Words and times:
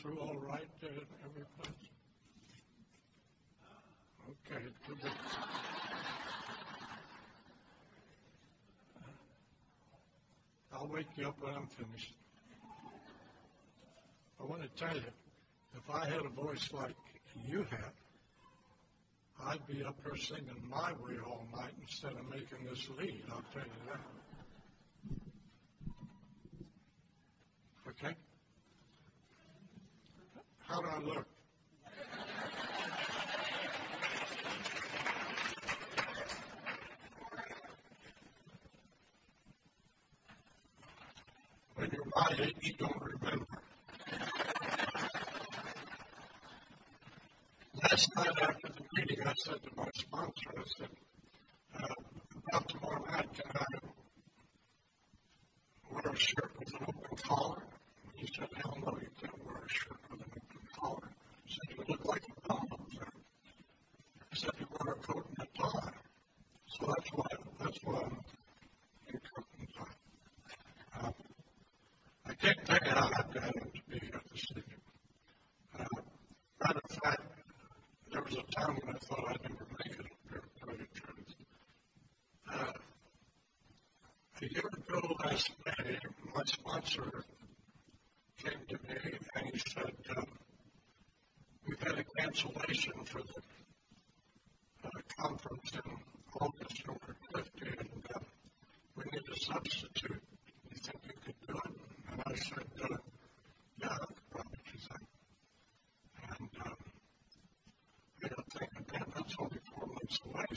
through 0.00 0.18
all 0.20 0.36
right 0.46 0.68
uh, 0.82 0.86
every 1.24 1.44
place? 1.58 1.88
Okay. 4.30 4.64
I'll 10.72 10.88
wake 10.88 11.06
you 11.16 11.26
up 11.26 11.36
when 11.40 11.54
I'm 11.54 11.66
finished. 11.66 12.12
I 14.40 14.44
want 14.44 14.62
to 14.62 14.68
tell 14.76 14.94
you, 14.94 15.02
if 15.74 15.90
I 15.92 16.06
had 16.06 16.20
a 16.24 16.28
voice 16.28 16.68
like 16.72 16.94
you 17.46 17.66
have, 17.70 17.92
I'd 19.44 19.66
be 19.66 19.82
up 19.82 19.96
here 20.04 20.16
singing 20.16 20.62
my 20.68 20.92
way 20.92 21.16
all 21.26 21.46
night 21.56 21.72
instead 21.80 22.12
of 22.12 22.28
making 22.30 22.66
this 22.68 22.88
lead, 22.98 23.22
I'll 23.30 23.42
tell 23.52 23.62
you 23.62 23.90
that. 23.90 24.17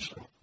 obviously. 0.02 0.41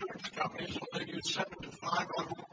insurance 0.00 0.28
companies 0.36 0.78
will 0.80 0.88
then 0.98 1.08
you 1.08 1.20
seven 1.24 1.58
to 1.62 1.70
five 1.72 2.06
on 2.18 2.47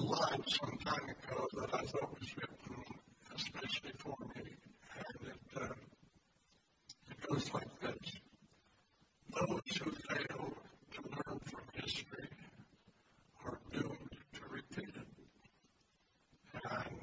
line 0.00 0.42
some 0.46 0.78
time 0.84 1.08
ago 1.08 1.46
that 1.54 1.74
I 1.74 1.82
thought 1.82 2.18
was 2.18 2.36
written 2.36 2.84
especially 3.34 3.92
for 3.98 4.14
me, 4.34 4.42
and 4.96 5.28
it, 5.28 5.62
uh, 5.62 5.74
it 7.10 7.28
goes 7.28 7.52
like 7.54 7.80
this. 7.80 8.12
Those 9.32 9.76
who 9.78 9.90
fail 9.90 10.52
to 10.92 11.02
learn 11.02 11.38
from 11.44 11.62
history 11.74 12.28
are 13.44 13.58
doomed 13.72 14.16
to 14.34 14.40
repeat 14.50 14.88
it. 14.88 15.08
And 16.54 17.00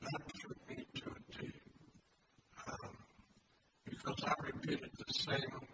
that 0.00 0.22
took 0.40 0.68
me 0.68 0.86
to 0.94 1.10
a 1.10 1.32
T. 1.38 1.52
Um, 2.66 2.96
because 3.84 4.24
I 4.24 4.34
repeated 4.46 4.90
the 4.96 5.12
same 5.12 5.69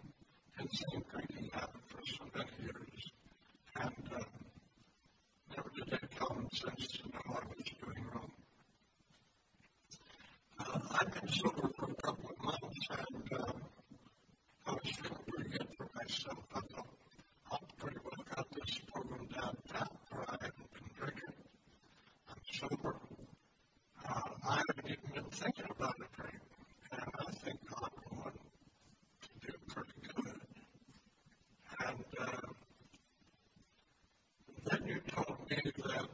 knew 35.49 35.71
that 35.77 35.97
uh, 36.01 36.05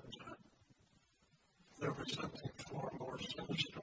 there 1.82 1.92
was 1.92 2.14
something 2.14 2.52
far 2.72 2.92
more 3.00 3.18
sinister 3.20 3.83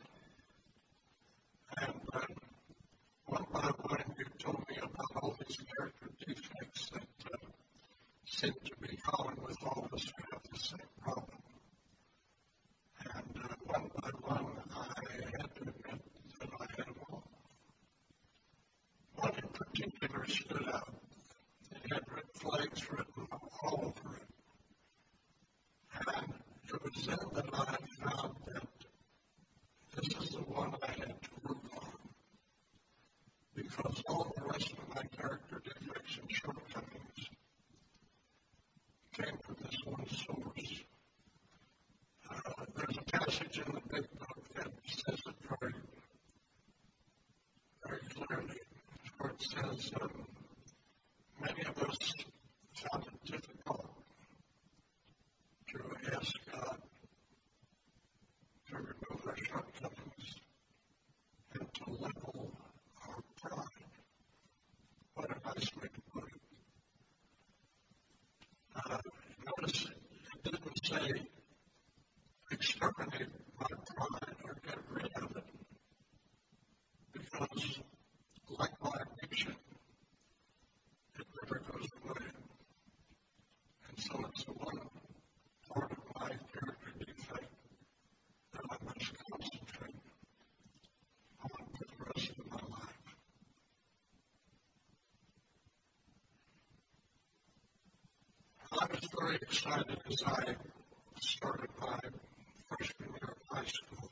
because 49.61 49.91
um, 50.01 50.30
very 99.19 99.35
excited 99.35 99.97
as 100.09 100.23
I 100.25 100.55
started 101.19 101.69
my 101.79 101.99
freshman 102.67 103.09
year 103.09 103.31
of 103.31 103.57
high 103.57 103.65
school. 103.65 104.09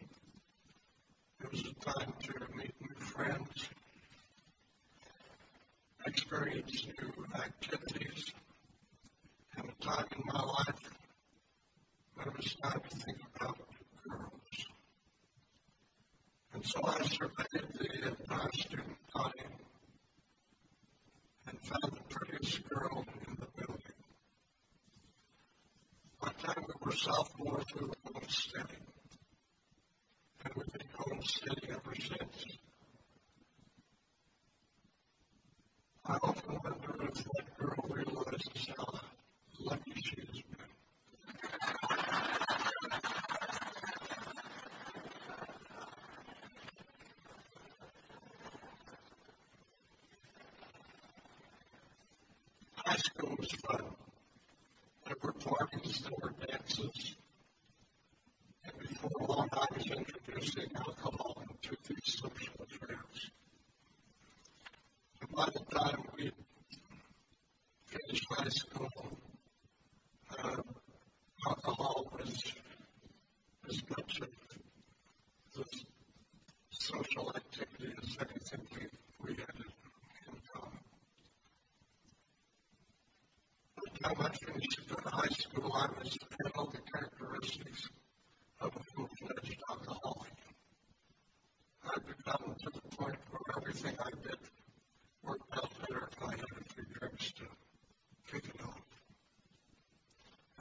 It 1.41 1.51
was 1.51 1.61
a 1.61 1.73
time 1.85 2.13
to 2.23 2.33
meet 2.57 2.73
new 2.81 2.95
friends, 2.99 3.69
experience 6.05 6.85
new 6.85 7.25
activities, 7.35 8.25
and 9.57 9.69
a 9.69 9.83
time 9.83 10.05
in 10.17 10.23
my 10.25 10.43
life 10.43 10.91
when 12.15 12.27
it 12.27 12.37
was 12.37 12.55
time 12.61 12.81
to 12.89 12.97
think 12.97 13.17
about 13.35 13.57
girls. 14.09 14.65
And 16.53 16.65
so 16.65 16.79
I 16.83 17.03
surveyed 17.03 17.67
the 17.77 18.07
entire 18.09 18.49
student 18.53 18.97
body 19.13 19.39
and 21.47 21.59
found 21.61 21.93
the 21.93 22.15
prettiest 22.15 22.67
girl 22.67 23.05
over 26.89 26.97
South 26.97 27.31
Florida 27.37 27.65
through 27.71 27.91
Oklahoma 28.07 28.27
And 30.43 30.53
we've 30.55 30.73
been 30.73 30.87
going 30.97 31.21
steady 31.23 31.67
ever 31.69 31.95
since. 31.95 32.58
Of 87.39 88.75
a 88.75 88.83
full-fledged 88.93 89.61
alcoholic, 89.69 90.33
I 91.85 91.91
had 91.93 92.05
become 92.05 92.53
to 92.53 92.69
the 92.69 92.97
point 92.97 93.15
where 93.29 93.57
everything 93.57 93.95
I 93.97 94.09
did 94.09 94.39
worked 95.23 95.53
out 95.53 95.71
better 95.79 96.09
if 96.11 96.21
I 96.21 96.31
had 96.31 96.41
a 96.41 96.73
few 96.73 96.83
drinks 96.99 97.31
to 97.31 97.43
kick 98.29 98.43
it 98.53 98.61
off. 98.61 98.81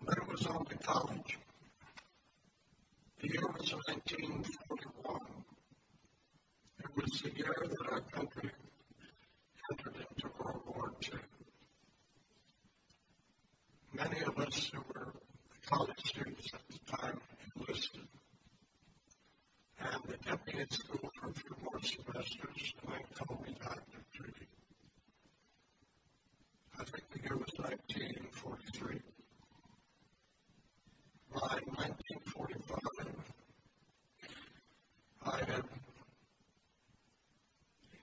Then 0.06 0.16
it 0.22 0.28
was 0.30 0.46
off 0.46 0.68
to 0.68 0.78
college. 0.78 1.38
The 3.22 3.26
year 3.26 3.48
was 3.58 3.72
1941. 3.72 5.20
It 6.78 6.90
was 6.94 7.20
the 7.22 7.30
year 7.36 7.56
that 7.58 7.88
our 7.90 8.02
country 8.02 8.50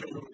to 0.00 0.29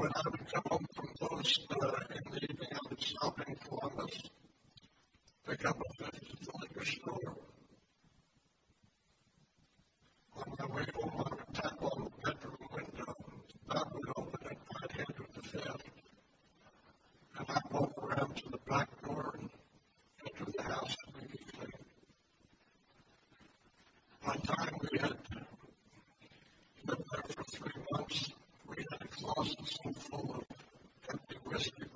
when 0.00 0.10
I 0.16 0.22
would 0.30 0.52
come 0.52 0.62
home 0.70 0.86
from 0.94 1.08
those 1.20 1.58
uh, 1.70 1.90
in 2.16 2.32
the 2.32 2.42
evening, 2.42 2.68
I 2.72 2.78
would 2.88 3.02
stop 3.02 3.38
in 3.46 3.54
Columbus 3.56 4.30
rescue 31.50 31.89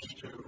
to 0.00 0.47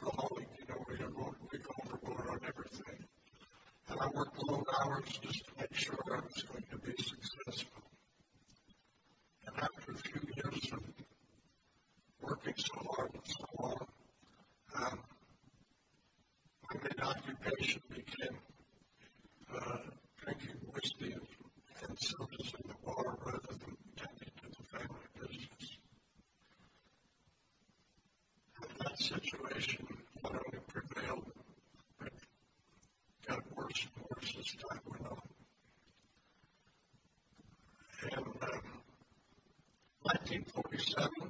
hours 4.91 5.19
just 5.21 5.45
to 5.45 5.51
make 5.59 5.73
sure 5.73 5.97
I 6.11 6.19
was 6.19 6.43
going 6.43 6.63
to 6.71 6.77
be 6.77 6.93
successful. 6.97 7.81
And 9.47 9.55
after 9.57 9.91
a 9.91 9.95
few 9.95 10.21
years 10.35 10.71
of 10.73 10.83
working 12.21 12.53
so 12.57 12.87
hard 12.95 13.11
and 13.13 13.23
so 13.25 13.45
long, 13.59 13.87
um, 14.75 14.99
my 16.69 16.79
main 16.83 17.09
occupation 17.09 17.81
became 17.89 18.37
accept 40.81 41.20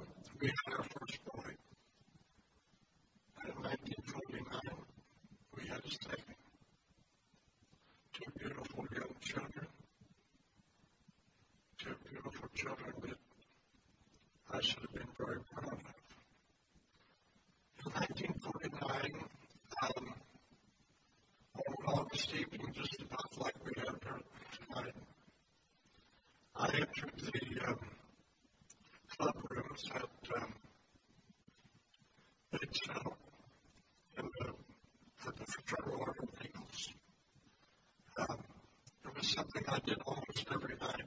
for 35.98 36.26
things. 36.40 36.88
Um, 38.18 38.38
there 39.02 39.12
was 39.16 39.28
something 39.28 39.62
I 39.68 39.78
did 39.80 39.98
almost 40.06 40.46
every 40.52 40.76
night 40.80 41.02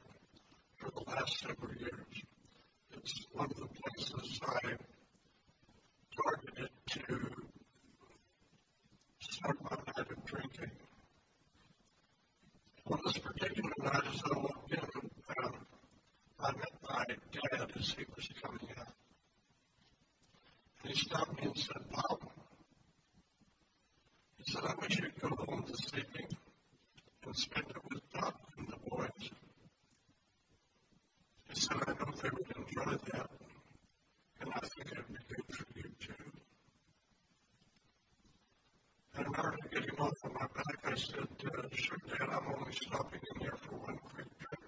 back, 40.55 40.65
I 40.85 40.95
said, 40.95 41.19
uh, 41.19 41.61
sure, 41.73 41.97
Dad, 42.07 42.29
I'm 42.29 42.53
only 42.57 42.71
stopping 42.73 43.19
in 43.35 43.41
here 43.41 43.57
for 43.61 43.75
one 43.75 43.97
quick 43.97 44.27
trip, 44.39 44.59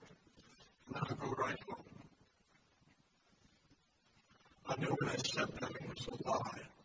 and 0.87 0.97
I'll 0.97 1.15
go 1.15 1.33
right 1.41 1.59
home. 1.69 1.85
I 4.67 4.75
knew 4.79 4.95
when 4.99 5.09
I 5.09 5.15
said 5.17 5.47
that 5.59 5.71
it 5.71 5.87
was 5.87 6.07
a 6.07 6.29
lie. 6.29 6.76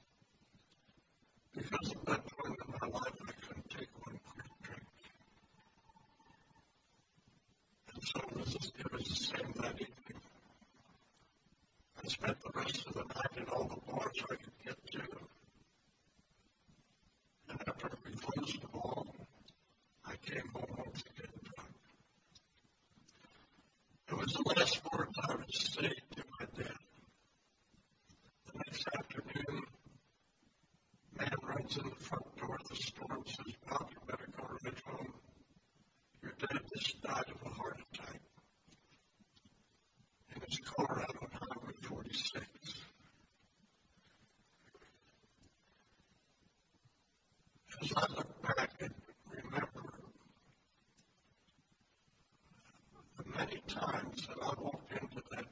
I 54.13 54.53
walked 54.61 54.93
into 54.93 55.23
that 55.31 55.47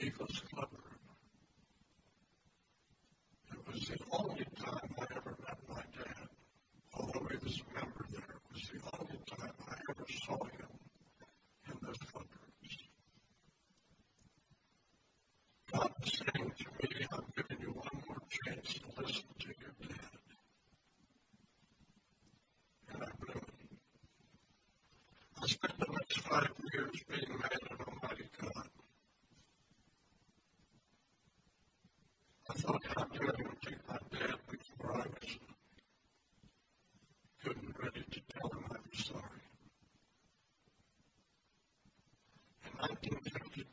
Eagles 0.00 0.42
Clubroom. 0.52 0.98
It 3.52 3.72
was 3.72 3.88
the 3.88 3.98
only 4.12 4.44
time 4.62 4.94
I 4.98 5.06
ever 5.16 5.36
met 5.42 5.58
my 5.68 5.82
dad, 5.96 6.28
although 6.94 7.26
I 7.30 7.36
just 7.44 7.62
remember 7.72 8.06
that 8.12 8.24
it 8.24 8.42
was 8.52 8.62
the 8.68 8.98
only 9.00 9.18
time 9.26 9.54
I 9.68 9.76
ever 9.90 10.06
saw 10.26 10.44
him 10.44 10.68
in 11.68 11.78
those 11.82 11.98
clubs. 12.12 12.28
God 15.72 15.92
is 16.04 16.12
saying 16.12 16.52
to 16.58 16.66
me, 16.82 17.06
I'm 17.12 17.24
giving 17.36 17.62
you 17.62 17.72
one 17.72 18.04
more 18.06 18.22
chance 18.44 18.83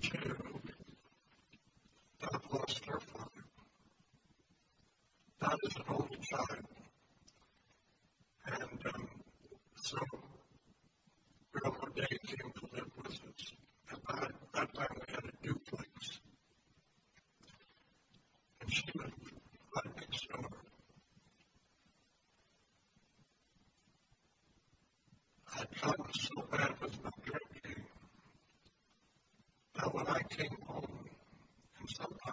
That 0.01 0.13
is 5.63 5.75
an 5.77 5.83
only 5.89 6.17
child. 6.29 6.70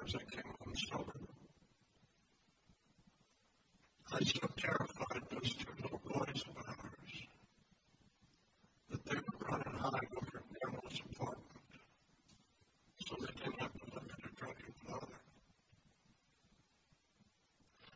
as 0.08 0.14
I 0.14 0.18
came 0.34 0.52
home 0.64 0.74
sober. 0.74 1.12
I 4.10 4.20
so 4.24 4.40
terrified 4.56 5.22
those 5.30 5.52
two 5.54 5.66
little 5.82 6.00
boys 6.06 6.42
of 6.48 6.56
ours 6.66 7.28
that 8.90 9.04
they 9.04 9.16
were 9.16 9.46
running 9.50 9.74
high 9.78 10.00
over 10.16 10.42
Grandma's 10.48 11.02
apartment, 11.12 11.44
so 13.06 13.16
they 13.20 13.32
didn't 13.44 13.60
have 13.60 13.72
to 13.72 13.84
look 13.94 14.10
at 14.10 14.24
a 14.24 14.26
drunken 14.34 14.72
father. 14.86 15.18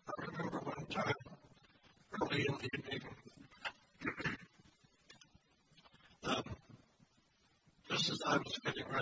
I 0.06 0.12
remember 0.26 0.58
one 0.58 0.86
time 0.90 1.14
early 2.20 2.40
in 2.46 2.54
the 2.58 2.68
evening. 2.76 3.00
um, 6.24 6.44
just 7.90 8.10
as 8.10 8.20
I 8.26 8.36
was 8.36 8.58
getting 8.62 8.84
ready. 8.92 9.01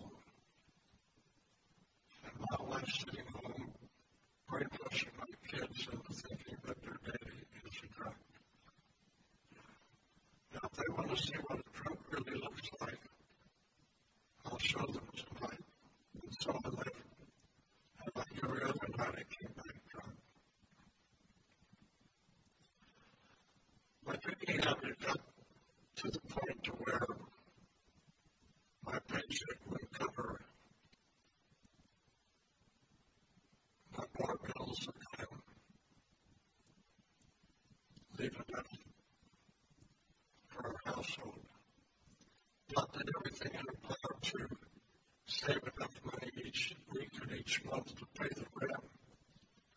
each 47.33 47.63
month 47.65 47.95
to 47.95 48.05
pay 48.19 48.29
the 48.35 48.45
rent, 48.59 48.83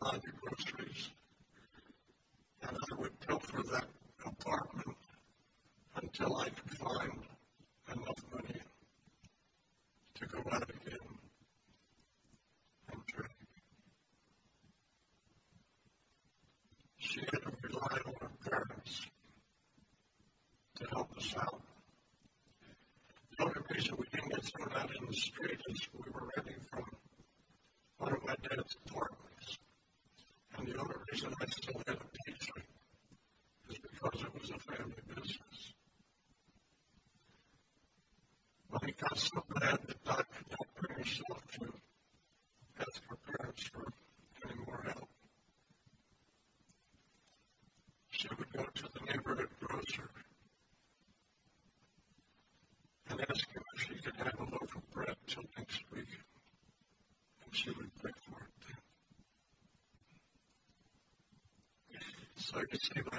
buy 0.01 0.19
the 0.25 0.33
groceries, 0.40 1.11
and 2.62 2.77
I 2.77 3.01
would 3.01 3.21
pilfer 3.21 3.62
that 3.73 3.87
apartment 4.25 4.97
until 5.97 6.37
I 6.37 6.49
could 6.49 6.79
find 6.79 7.12
enough 7.93 8.25
money 8.33 8.61
to 10.14 10.27
go 10.27 10.43
out 10.53 10.71
again 10.71 10.99
and 12.93 13.01
drink. 13.07 13.33
She 16.99 17.21
had 17.21 17.43
to 17.43 17.53
rely 17.62 17.99
on 18.07 18.14
her 18.21 18.31
parents 18.51 19.07
to 20.77 20.87
help 20.93 21.17
us 21.17 21.35
out. 21.38 21.61
The 23.37 23.45
only 23.45 23.61
reason 23.71 23.97
we 23.99 24.07
didn't 24.12 24.31
get 24.31 24.45
thrown 24.45 24.73
out 24.77 24.90
in 24.97 25.07
the 25.07 25.17
street 25.17 25.61
is 25.69 25.88
we 25.93 26.11
were 26.11 26.29
renting 26.37 26.62
from 26.71 26.85
dead 28.49 28.59
at 28.61 28.71
the. 28.71 29.11
And 30.59 30.69
the 30.69 30.79
only 30.79 30.95
reason 31.13 31.33
I 31.41 31.47
still 31.47 31.83
live. 31.89 32.04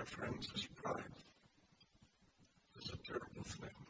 friends, 0.05 0.47
is 0.55 0.67
pride. 0.75 1.03
It's 2.77 2.89
a 2.89 2.97
terrible 2.97 3.43
thing. 3.43 3.84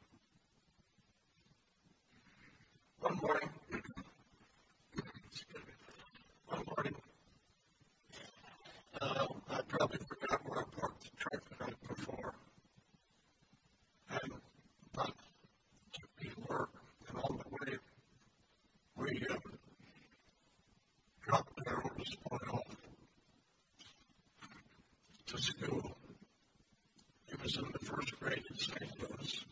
Was 27.45 27.57
in 27.57 27.71
the 27.73 27.77
first 27.77 28.19
grade 28.19 28.43
in 28.49 28.57
st. 28.57 28.89
louis. 28.99 29.45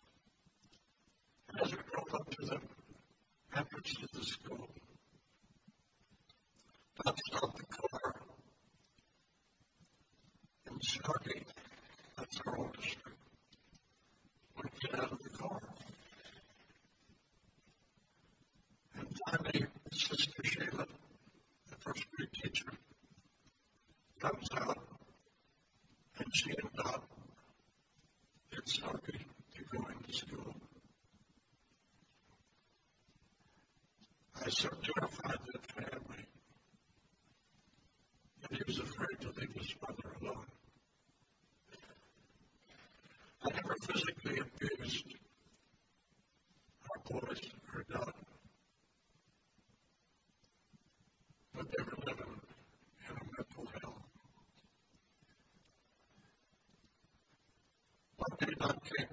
did 58.45 58.59
not 58.61 58.77
take 58.85 59.12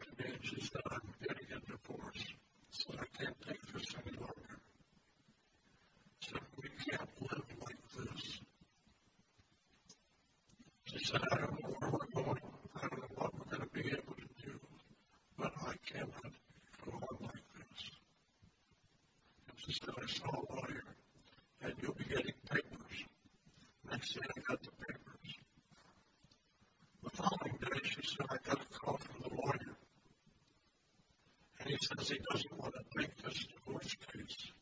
reason 31.81 31.99
is 31.99 32.11
it 32.11 32.25
doesn't 32.31 32.59
want 32.59 32.75
a 32.75 32.95
breakfast 32.95 33.25
this 33.25 33.47
to 33.67 33.73
voice. 33.73 34.60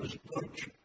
was 0.00 0.16
butchered. 0.34 0.77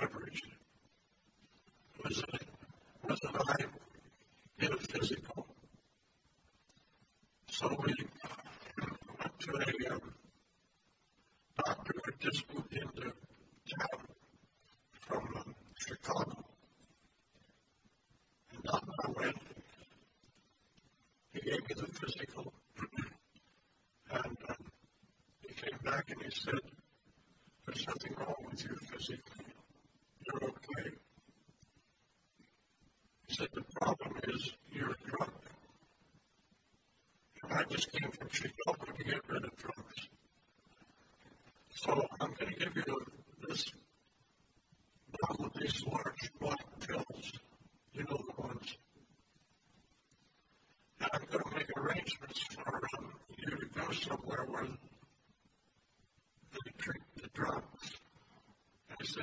leverage. 0.00 0.57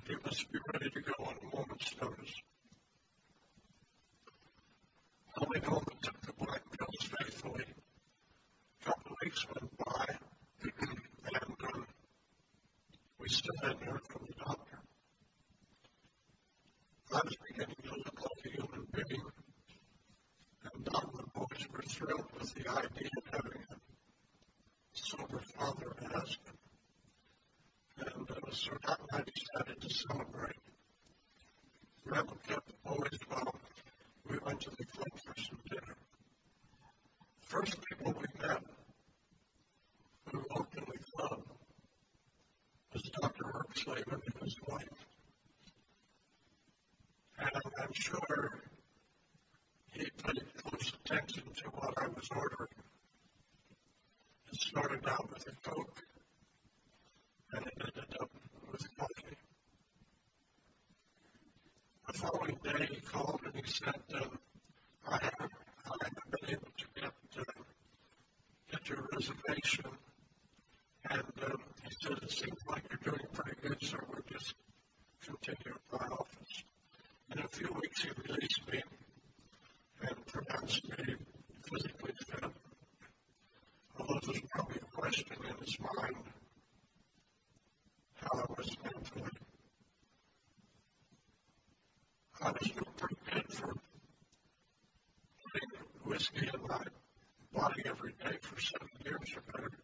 You 0.08 0.20
must 0.24 0.52
be 0.52 0.60
ready 0.72 0.89
to 0.91 1.02
go 1.02 1.13
on 1.20 1.34
a 1.41 1.56
moment's 1.56 1.96
notice. 2.00 2.41
sure 47.95 48.62
he 49.93 50.03
paid 50.23 50.43
close 50.63 50.93
attention 51.05 51.43
to 51.55 51.69
what 51.69 51.93
I 51.97 52.08
was 52.08 52.27
ordering. 52.36 52.75
It 54.51 54.60
started 54.60 55.08
out 55.08 55.29
with 55.34 55.47
a 55.47 55.69
Coke 55.69 55.94
few 77.56 77.72
weeks, 77.82 78.04
he 78.04 78.10
released 78.28 78.62
me 78.70 78.82
and 80.02 80.26
pronounced 80.28 80.84
me 80.89 81.15
physically 81.63 82.12
fit. 82.28 82.52
Although 83.98 84.20
there's 84.26 84.41
probably 84.52 84.82
a 84.82 84.98
question 84.98 85.26
in 85.39 85.56
his 85.63 85.78
mind 85.80 86.18
how 88.15 88.39
I 88.39 88.46
was 88.58 88.76
mentally. 88.84 89.32
I 92.41 92.52
was 92.52 92.72
doing 92.72 92.96
prepared 92.98 93.54
for 93.54 93.74
putting 95.54 95.70
whiskey 96.04 96.50
in 96.54 96.62
my 96.68 96.84
body 97.54 97.84
every 97.86 98.12
day 98.22 98.38
for 98.41 98.60
seven 98.60 98.89
years 99.06 99.34
or 99.34 99.44
better. 99.54 99.75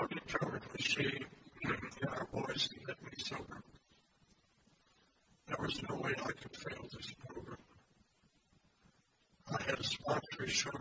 talking 0.00 0.18
to 0.26 0.38
her 0.46 0.58
to 0.58 0.82
say, 0.82 1.20
there 2.00 2.10
are 2.10 2.26
boys 2.32 2.68
and 2.72 2.88
let 2.88 3.02
me 3.02 3.10
sober. 3.18 3.62
There 5.46 5.58
was 5.60 5.82
no 5.88 5.96
way 5.96 6.12
I 6.18 6.32
could 6.32 6.56
fail 6.56 6.86
this 6.92 7.12
program. 7.28 7.58
I 9.52 9.62
had 9.62 9.78
a 9.78 9.84
sponsor 9.84 10.46
show 10.46 10.70
sure 10.70 10.80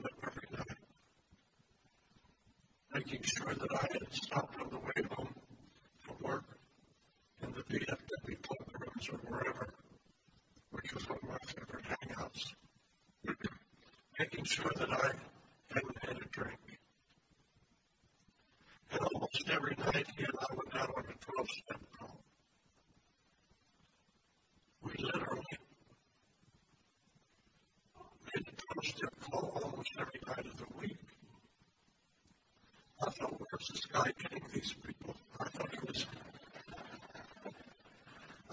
getting 34.18 34.44
these 34.54 34.74
people? 34.74 35.16
I 35.40 35.46
thought 35.46 35.72
he 35.72 35.80
was. 35.88 36.06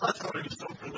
I 0.02 0.12
thought 0.12 0.36
he 0.36 0.42
was 0.42 0.56
dumping 0.56 0.92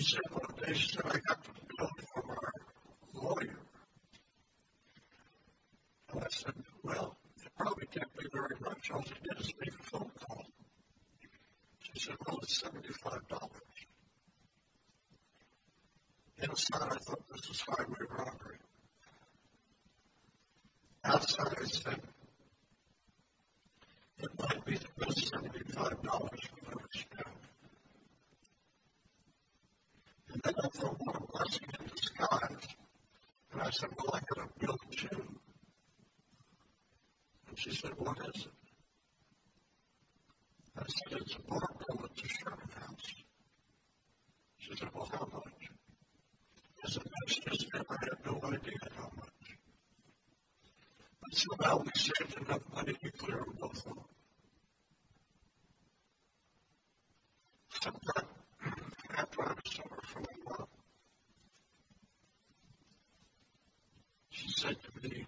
she 0.00 0.16
said 0.16 0.66
day, 0.66 0.72
she 0.74 0.88
said, 0.88 1.02
I 1.04 1.18
got 1.28 1.44
the 1.44 1.50
bill 1.76 1.90
from 2.14 2.30
our 2.30 2.52
lawyer. 3.14 3.58
And 6.12 6.24
I 6.24 6.26
said, 6.30 6.54
well, 6.82 7.16
it 7.44 7.52
probably 7.56 7.86
can't 7.86 8.16
be 8.16 8.26
very 8.32 8.56
much. 8.62 8.90
All 8.92 9.02
he 9.02 9.12
did 9.22 9.40
is 9.40 9.52
make 9.60 9.74
a 9.78 9.82
phone 9.82 10.10
call. 10.26 10.44
She 11.80 12.00
said, 12.00 12.16
well, 12.26 12.38
it's 12.42 12.62
$75. 12.62 13.48
Inside, 16.42 16.82
I 16.82 16.96
thought 16.96 17.22
this 17.30 17.48
was 17.48 17.62
highway 17.68 18.06
robbery. 18.08 18.58
Outside, 21.04 21.54
I 21.60 21.64
said, 21.66 22.00
it 24.18 24.30
might 24.38 24.64
be 24.64 24.76
the 24.76 25.04
best 25.04 25.32
$75 25.32 26.30
we've 26.32 26.68
ever 26.68 26.88
spent. 26.94 27.40
And 30.32 30.40
then 30.44 30.54
I 30.62 30.68
thought, 30.68 30.96
what 30.98 31.16
a 31.16 31.20
blessing 31.32 31.68
in 31.80 31.86
disguise. 31.88 32.68
And 33.52 33.62
I 33.62 33.70
said, 33.70 33.88
well, 33.98 34.14
I 34.14 34.20
got 34.32 34.46
a 34.46 34.64
bill 34.64 34.78
too. 34.92 35.38
And 37.48 37.58
she 37.58 37.74
said, 37.74 37.92
what 37.98 38.16
is 38.34 38.46
it? 38.46 38.52
I 40.78 40.84
said, 40.86 41.20
it's 41.20 41.34
a 41.34 41.42
the 42.22 42.28
Sherman 42.28 42.68
House. 42.78 43.06
She 44.58 44.76
said, 44.76 44.88
well, 44.94 45.08
how 45.12 45.26
much? 45.32 45.70
I 46.84 46.90
said, 46.90 47.02
that's 47.02 47.38
just 47.38 47.62
it. 47.74 47.86
I 47.90 47.96
had 48.00 48.26
no 48.26 48.40
idea 48.44 48.78
how 48.96 49.10
much. 49.16 49.28
But 51.22 51.34
somehow 51.34 51.82
we 51.82 51.90
saved 51.94 52.36
enough 52.46 52.62
money 52.74 52.94
to 53.02 53.10
clear 53.12 53.36
them 53.38 53.56
both 53.60 53.76
of 53.78 53.84
them. 53.84 54.04
Sometime 57.82 58.28
after 59.16 59.42
I 59.42 59.52
was 59.52 59.72
sober 59.72 60.00
for 60.04 60.18
a 60.20 60.22
while, 60.44 60.68
she 64.30 64.48
said 64.48 64.76
to 64.82 65.08
me, 65.08 65.26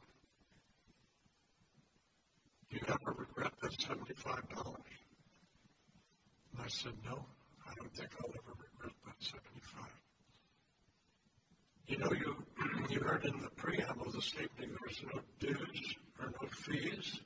Do 2.70 2.76
you 2.76 2.80
ever 2.88 3.16
regret 3.18 3.52
that 3.62 3.72
$75? 3.72 4.76
And 6.52 6.62
I 6.62 6.68
said, 6.68 6.92
No, 7.04 7.24
I 7.66 7.74
don't 7.78 7.94
think 7.94 8.10
I'll 8.20 8.30
ever 8.30 8.54
regret 8.58 8.94
that 9.06 9.18
75 9.20 9.84
You 11.86 11.98
know, 11.98 12.12
you, 12.12 12.36
you 12.90 13.00
heard 13.00 13.24
in 13.24 13.40
the 13.40 13.50
preamble 13.56 14.10
this 14.12 14.32
evening 14.92 15.22
there 15.40 15.50
was 15.50 15.50
no 15.50 15.54
dues 15.54 15.96
or 16.20 16.26
no 16.42 16.48
fees 16.48 17.21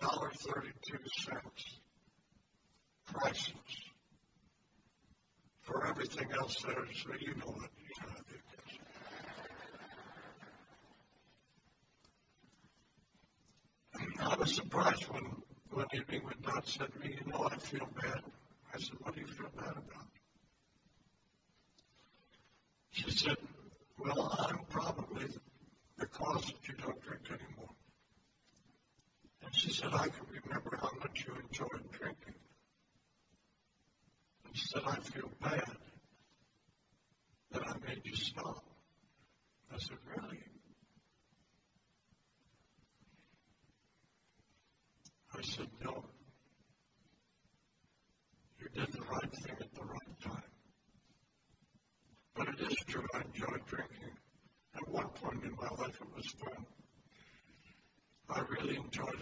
Dollar 0.00 0.30
thirty 0.30 0.72
two 0.86 0.98
cents. 1.24 1.80
Prices 3.06 3.52
for 5.62 5.86
everything 5.86 6.28
else 6.38 6.56
there, 6.62 6.86
so 6.94 7.10
you 7.20 7.34
know 7.34 7.46
what 7.46 7.70
United 8.00 8.24
is. 13.94 14.20
I 14.20 14.36
was 14.36 14.54
surprised 14.54 15.04
when 15.04 15.22
when 15.72 15.86
evening 15.94 16.22
would 16.24 16.44
not 16.46 16.66
said 16.68 16.92
to 16.92 16.98
me, 17.00 17.18
you 17.24 17.32
know, 17.32 17.48
I 17.50 17.56
feel 17.56 17.88
bad. 18.00 18.22
I 53.20 53.22
enjoyed 53.24 53.66
drinking. 53.66 54.16
At 54.74 54.88
one 54.88 55.08
point 55.08 55.44
in 55.44 55.54
my 55.56 55.68
life, 55.82 56.00
it 56.00 56.16
was 56.16 56.26
fun. 56.26 56.64
I 58.30 58.40
really 58.48 58.76
enjoyed 58.76 59.20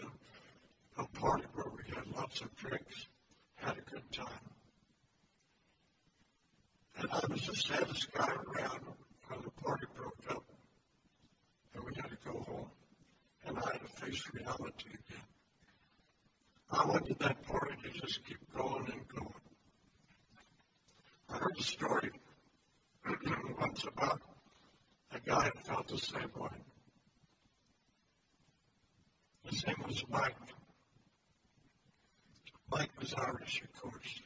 a, 0.96 1.02
a 1.02 1.08
party 1.08 1.44
where 1.54 1.66
we 1.74 1.82
had 1.94 2.06
lots 2.14 2.40
of 2.40 2.54
drinks, 2.56 3.08
had 3.56 3.76
a 3.76 3.90
good 3.90 4.04
time. 4.12 4.50
And 6.98 7.08
I 7.10 7.20
was 7.28 7.46
the 7.46 7.56
saddest 7.56 8.12
guy 8.12 8.28
around 8.28 8.80
when 9.28 9.40
the 9.42 9.50
party 9.62 9.86
broke 9.96 10.24
up 10.30 10.44
and 11.74 11.84
we 11.84 11.92
had 11.96 12.10
to 12.10 12.18
go 12.24 12.38
home. 12.40 12.70
And 13.46 13.58
I 13.58 13.72
had 13.72 13.80
to 13.80 13.88
face 14.04 14.22
reality 14.32 14.90
again. 14.90 15.26
I 16.70 16.84
wanted 16.86 17.18
that 17.18 17.42
party 17.46 17.74
to 17.82 18.00
just 18.00 18.24
keep 18.26 18.38
going 18.54 18.92
and 18.92 19.08
going. 19.08 19.34
I 21.30 21.38
heard 21.38 21.56
a 21.58 21.62
story 21.62 22.10
once 23.58 23.84
about 23.84 24.20
a 25.12 25.20
guy 25.20 25.50
who 25.54 25.60
felt 25.60 25.88
the 25.88 25.98
same 25.98 26.30
way. 26.36 26.48
His 29.44 29.66
name 29.66 29.82
was 29.86 30.04
Mike. 30.10 30.36
Mike 32.70 32.90
was 33.00 33.14
Irish, 33.14 33.62
of 33.62 33.80
course. 33.80 34.20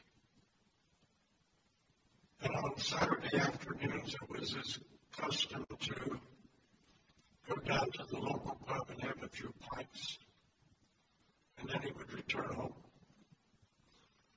And 2.41 2.55
on 2.55 2.77
Saturday 2.77 3.37
afternoons, 3.37 4.15
it 4.15 4.29
was 4.29 4.53
his 4.53 4.79
custom 5.17 5.65
to 5.79 6.19
go 7.47 7.55
down 7.65 7.89
to 7.91 8.03
the 8.09 8.19
local 8.19 8.57
pub 8.65 8.89
and 8.89 9.01
have 9.01 9.23
a 9.23 9.29
few 9.29 9.53
pints. 9.61 10.17
And 11.59 11.69
then 11.69 11.81
he 11.83 11.91
would 11.91 12.11
return 12.11 12.53
home. 12.53 12.73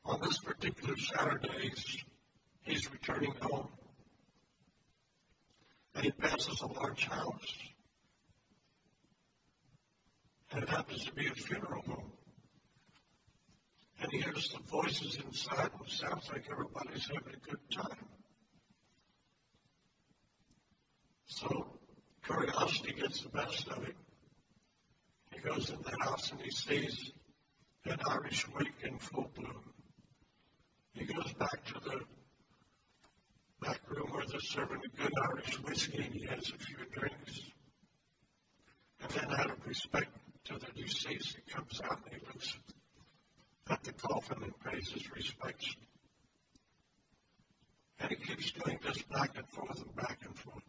On 0.05 0.21
this 0.21 0.39
particular 0.39 0.97
Saturday, 0.97 1.69
he's, 1.69 2.05
he's 2.63 2.93
returning 2.93 3.35
home. 3.41 3.69
And 5.97 6.05
he 6.05 6.11
passes 6.11 6.61
a 6.61 6.67
large 6.67 7.07
house. 7.07 7.55
And 10.53 10.63
it 10.63 10.69
happens 10.69 11.05
to 11.07 11.13
be 11.15 11.27
a 11.27 11.35
funeral 11.35 11.83
home. 11.83 12.13
And 14.01 14.13
he 14.13 14.21
hears 14.21 14.51
the 14.51 14.63
voices 14.71 15.19
inside, 15.25 15.71
and 15.73 15.87
it 15.87 15.91
sounds 15.91 16.29
like 16.31 16.45
everybody's 16.51 17.07
having 17.07 17.35
a 17.35 17.51
good 17.51 17.61
time. 17.73 18.07
So 21.25 21.67
curiosity 22.25 22.93
gets 22.93 23.23
the 23.23 23.31
best 23.31 23.67
of 23.69 23.83
him. 23.83 23.95
He 25.33 25.41
goes 25.41 25.71
in 25.71 25.81
the 25.83 25.97
house 26.05 26.31
and 26.31 26.41
he 26.41 26.51
sees 26.51 27.11
an 27.85 27.99
Irish 28.09 28.47
wake 28.55 28.83
in 28.85 28.99
full 28.99 29.31
bloom. 29.35 29.73
He 30.93 31.05
goes 31.05 31.33
back 31.35 31.65
to 31.67 31.75
the 31.85 32.01
back 33.61 33.81
room 33.89 34.09
where 34.11 34.25
they're 34.27 34.41
serving 34.41 34.83
a 34.85 35.03
good 35.03 35.13
Irish 35.31 35.61
whiskey 35.63 36.03
and 36.05 36.15
he 36.15 36.27
has 36.27 36.51
a 36.51 36.59
few 36.59 36.77
drinks. 36.93 37.41
And 39.01 39.11
then 39.11 39.39
out 39.39 39.51
of 39.51 39.67
respect 39.67 40.11
to 40.45 40.59
the 40.59 40.83
deceased, 40.83 41.37
he 41.37 41.53
comes 41.53 41.81
out 41.85 42.01
and 42.05 42.15
he 42.15 42.27
looks 42.27 42.57
at 43.69 43.83
the 43.85 43.93
coffin 43.93 44.43
and 44.43 44.53
pays 44.61 44.91
his 44.91 45.11
respects. 45.11 45.75
And 47.99 48.11
he 48.11 48.17
keeps 48.17 48.53
doing 48.53 48.79
this 48.85 49.03
back 49.03 49.37
and 49.37 49.49
forth 49.49 49.83
and 49.83 49.97
back 49.97 50.19
and 50.25 50.37
forth. 50.39 50.63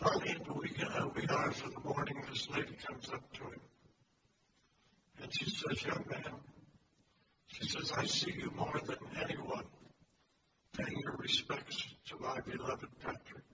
Finally, 0.00 0.30
in 0.30 0.42
the 0.44 0.54
wee, 0.54 0.72
uh, 0.82 1.08
wee 1.14 1.26
hours 1.28 1.60
of 1.62 1.74
the 1.74 1.80
morning, 1.80 2.22
this 2.30 2.48
lady 2.50 2.74
comes 2.88 3.10
up 3.10 3.32
to 3.34 3.42
him. 3.44 3.60
And 5.22 5.30
she 5.32 5.50
says, 5.50 5.84
Young 5.84 6.06
man, 6.10 6.34
she 7.48 7.68
says, 7.68 7.92
I 7.94 8.06
see 8.06 8.32
you 8.32 8.50
more 8.56 8.80
than 8.86 8.96
anyone 9.22 9.39
respects 11.20 11.84
to 12.08 12.16
my 12.18 12.40
beloved 12.40 12.88
Patrick. 13.00 13.44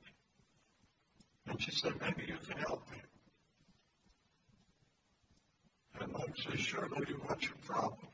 And 1.49 1.61
she 1.61 1.71
said, 1.73 1.93
Maybe 2.01 2.25
you 2.29 2.39
can 2.49 2.59
help 2.59 2.91
me. 2.91 2.99
And 6.01 6.13
Mike 6.13 6.37
says, 6.37 6.61
Sure, 6.61 6.89
lady, 6.97 7.15
what's 7.25 7.45
your 7.45 7.57
problem? 7.67 8.09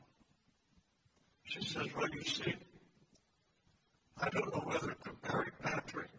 She 1.45 1.63
says, 1.63 1.87
Well, 1.95 2.09
you 2.09 2.23
see, 2.23 2.53
I 4.19 4.29
don't 4.29 4.53
know 4.53 4.61
whether 4.65 4.93
to 4.93 5.29
bury 5.29 5.51
Patrick 5.61 6.09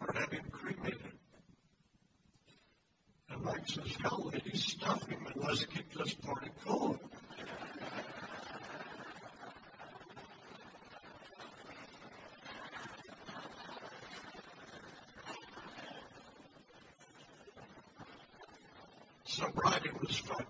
or 0.00 0.12
have 0.14 0.32
him 0.32 0.44
cremated. 0.50 1.00
And 3.30 3.42
Mike 3.42 3.66
says, 3.68 3.96
Hell, 4.02 4.30
lady, 4.32 4.56
stuff 4.56 5.06
him 5.08 5.26
and 5.26 5.44
let's 5.44 5.64
keep 5.66 5.92
this 5.94 6.14
party 6.14 6.50
going. 6.66 6.98
Sobriety 19.24 19.90
was 20.00 20.16
fun. 20.18 20.44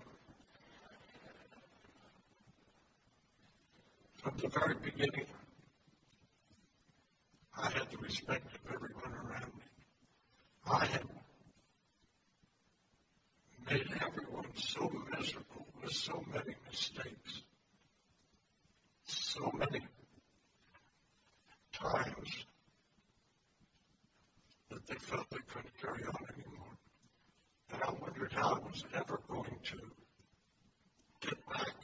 From 4.17 4.37
the 4.37 4.47
very 4.49 4.75
beginning, 4.75 5.25
I 7.57 7.71
had 7.71 7.89
the 7.89 7.97
respect 7.97 8.45
of 8.45 8.73
everyone 8.73 9.11
around 9.13 9.53
me. 9.55 9.63
I 10.67 10.85
had 10.85 11.03
made 13.71 13.87
everyone 14.01 14.45
so 14.55 14.91
miserable 15.17 15.65
with 15.81 15.91
so 15.91 16.23
many 16.31 16.55
mistakes, 16.69 17.41
so 19.05 19.51
many 19.57 19.81
times 21.73 22.45
that 24.69 24.85
they 24.87 24.95
felt 24.95 25.29
they 25.31 25.37
couldn't 25.47 25.77
carry 25.81 26.03
on 26.03 26.25
anymore. 26.33 26.75
And 27.73 27.81
I 27.83 27.91
wondered 27.99 28.31
how 28.31 28.55
I 28.55 28.59
was 28.59 28.83
ever 28.93 29.19
going 29.27 29.57
to 29.63 29.77
get 31.21 31.45
back 31.47 31.75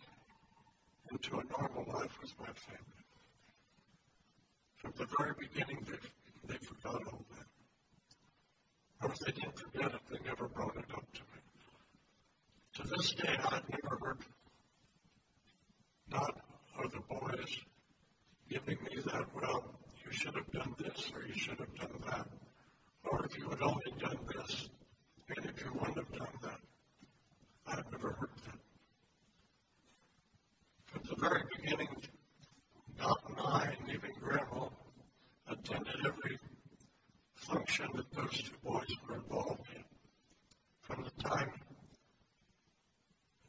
into 1.11 1.39
a 1.39 1.43
normal 1.59 1.85
life 1.93 2.17
with 2.21 2.33
my 2.39 2.45
family. 2.53 3.03
From 4.77 4.93
the 4.97 5.07
very 5.17 5.33
beginning, 5.39 5.85
they, 5.89 6.53
they 6.53 6.57
forgot 6.57 7.01
all 7.07 7.25
that. 7.35 7.47
Or 9.03 9.11
if 9.11 9.19
they 9.19 9.31
didn't 9.31 9.57
forget 9.57 9.93
it, 9.93 10.01
they 10.11 10.19
never 10.25 10.47
brought 10.47 10.75
it 10.77 10.85
up 10.93 11.05
to 11.13 11.21
me. 11.21 11.41
To 13.11 13.17
this 13.17 13.25
day, 13.25 13.37
I've 13.43 13.69
never 13.69 13.97
heard 14.01 14.17
not 16.09 16.39
of 16.81 16.91
the 16.91 17.01
boys 17.09 17.57
giving 18.49 18.77
me 18.83 19.01
that, 19.05 19.25
well, 19.35 19.75
you 20.05 20.11
should 20.11 20.35
have 20.35 20.49
done 20.51 20.73
this 20.77 21.11
or 21.13 21.25
you 21.27 21.33
should 21.33 21.59
have 21.59 21.75
done 21.75 22.01
that. 22.07 22.27
Or 23.03 23.25
if 23.25 23.37
you 23.37 23.49
had 23.49 23.61
only 23.61 23.93
done 23.99 24.17
this, 24.33 24.69
and 25.35 25.45
if 25.45 25.61
you 25.61 25.73
wouldn't 25.73 25.97
have 25.97 26.11
done 26.13 26.37
that, 26.43 26.59
I've 27.67 27.91
never 27.91 28.11
heard 28.13 28.29
that. 28.45 28.59
From 30.85 31.01
the 31.09 31.15
very 31.15 31.43
beginning, 31.57 31.89
Dot 32.97 33.23
and 33.27 33.39
I, 33.39 33.75
and 33.79 33.89
even 33.89 34.11
Grandma, 34.21 34.69
attended 35.49 35.95
every 36.05 36.39
function 37.35 37.87
that 37.95 38.11
those 38.11 38.41
two 38.41 38.55
boys 38.63 38.95
were 39.07 39.15
involved 39.15 39.67
in. 39.75 39.83
From 40.81 41.03
the 41.03 41.23
time 41.23 41.51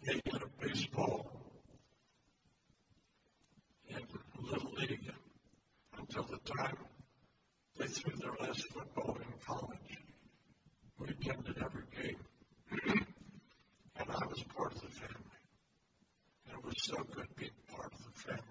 they 0.05 0.21
did 0.25 0.43
a 0.43 0.65
baseball 0.65 1.31
and 3.95 4.05
Little 4.41 4.73
League 4.73 5.13
until 5.97 6.25
the 6.25 6.32
time 6.45 6.77
they 7.79 7.87
threw 7.87 8.15
their 8.17 8.35
last 8.41 8.67
football 8.69 9.17
in 9.17 9.33
college. 9.47 9.99
We 10.99 11.09
attended 11.09 11.57
every 11.65 11.85
game. 11.97 12.17
and 13.97 14.11
I 14.11 14.27
was 14.27 14.43
part 14.55 14.75
of 14.75 14.83
the 14.83 14.89
family. 14.89 15.39
And 16.47 16.59
it 16.59 16.65
was 16.65 16.75
so 16.79 16.97
good 17.13 17.29
being 17.37 17.51
part 17.75 17.93
of 17.93 17.99
the 18.05 18.21
family. 18.21 18.43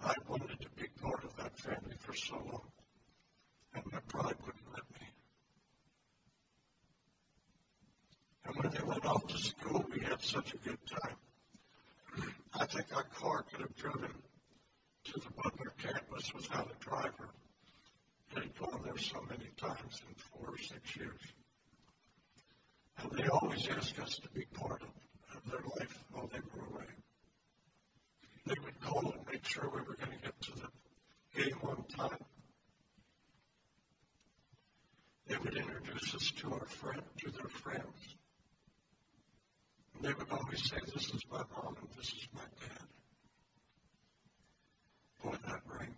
I 0.00 0.14
wanted 0.28 0.60
to 0.60 0.68
be 0.76 0.88
part 1.00 1.24
of 1.24 1.36
that 1.36 1.58
family 1.58 1.96
for 2.00 2.14
so 2.14 2.36
long. 2.36 2.68
And 3.74 3.84
my 3.92 4.00
pride 4.08 4.36
wouldn't 4.44 4.72
let 4.72 4.90
me. 5.00 5.06
And 8.46 8.56
when 8.56 8.72
they 8.72 8.82
went 8.82 9.04
off 9.06 9.26
to 9.28 9.38
school, 9.38 9.84
we 9.92 10.00
had 10.00 10.20
such 10.22 10.54
a 10.54 10.56
good 10.58 10.78
time. 10.86 12.26
I 12.54 12.66
think 12.66 12.86
our 12.96 13.04
car 13.04 13.44
could 13.50 13.60
have 13.60 13.76
driven 13.76 14.10
to 15.04 15.20
the 15.20 15.30
Butler 15.36 15.72
campus 15.78 16.32
without 16.34 16.70
a 16.70 16.84
driver. 16.84 17.30
Had 18.34 18.56
gone 18.58 18.80
there 18.84 18.96
so 18.96 19.20
many 19.28 19.50
times 19.58 20.00
in 20.08 20.14
four 20.14 20.54
or 20.54 20.58
six 20.58 20.96
years. 20.96 21.20
And 22.98 23.12
they 23.12 23.26
always 23.28 23.68
asked 23.68 23.98
us 23.98 24.16
to 24.18 24.28
be 24.30 24.46
part 24.54 24.82
of, 24.82 24.88
of 25.36 25.50
their 25.50 25.60
life 25.78 26.04
while 26.12 26.28
they 26.28 26.38
were 26.38 26.66
away. 26.74 26.86
They 28.46 28.54
would 28.64 28.80
call 28.80 29.12
and 29.12 29.26
make 29.30 29.44
sure 29.44 29.64
we 29.64 29.80
were 29.80 29.96
going 29.96 30.18
to 30.18 30.24
get 30.24 30.40
to 30.40 30.52
the 30.52 31.42
game 31.42 31.58
on 31.62 31.84
time. 31.96 32.18
They 35.26 35.36
would 35.36 35.56
introduce 35.56 36.14
us 36.14 36.30
to 36.38 36.52
our 36.54 36.66
friend, 36.66 37.02
to 37.18 37.30
their 37.30 37.48
friends. 37.48 38.16
And 39.94 40.04
they 40.04 40.12
would 40.12 40.30
always 40.30 40.68
say, 40.68 40.78
This 40.92 41.06
is 41.06 41.22
my 41.30 41.42
mom 41.54 41.76
and 41.80 41.88
this 41.96 42.08
is 42.08 42.28
my 42.34 42.42
dad. 42.60 42.86
Boy, 45.22 45.36
that 45.46 45.60
rang 45.66 45.94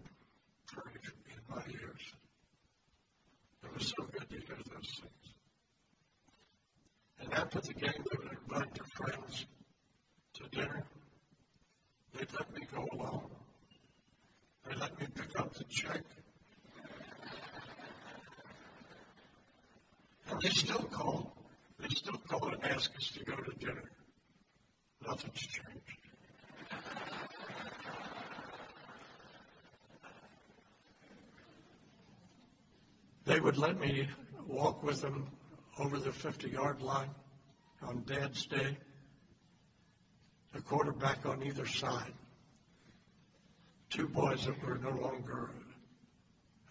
courage 0.75 1.13
in 1.29 1.55
my 1.55 1.63
ears. 1.69 2.15
It 3.63 3.75
was 3.75 3.89
so 3.97 4.05
good 4.13 4.29
to 4.29 4.37
hear 4.37 4.57
those 4.57 5.01
things. 5.01 5.35
And 7.21 7.33
after 7.33 7.61
the 7.61 7.73
game, 7.73 8.05
they 8.11 8.19
would 8.19 8.37
invite 8.47 8.75
their 8.75 8.87
friends 8.95 9.47
to 10.35 10.49
dinner. 10.51 10.85
They'd 12.13 12.33
let 12.33 12.53
me 12.55 12.67
go 12.73 12.87
along. 12.93 13.31
They 14.69 14.77
let 14.77 15.01
me 15.01 15.07
pick 15.15 15.41
up 15.41 15.55
the 15.55 15.65
check. 15.65 16.03
And 20.31 20.41
they 20.43 20.51
still 20.51 20.83
call. 20.85 21.35
They 21.79 21.89
still 21.89 22.21
call 22.29 22.49
and 22.49 22.65
ask 22.65 22.95
us 22.97 23.11
to 23.17 23.25
go 23.25 23.37
to 23.37 23.59
dinner. 23.59 23.91
Nothing's 25.07 25.41
changed. 25.41 26.05
They 33.25 33.41
would 33.41 33.57
let 33.57 33.81
me 33.81 34.09
walk 34.47 34.83
with 34.83 35.01
them 35.01 35.29
over 35.79 35.99
the 35.99 36.13
50 36.13 36.51
yard 36.51 36.83
line 36.83 37.11
on 37.83 38.05
Dad's 38.07 38.47
Day, 38.47 38.77
a 40.55 40.61
quarterback 40.61 41.25
on 41.25 41.43
either 41.43 41.67
side. 41.67 42.13
Two 43.91 44.09
boys 44.09 44.47
that 44.47 44.63
were 44.63 44.79
no 44.79 44.91
longer 44.91 45.51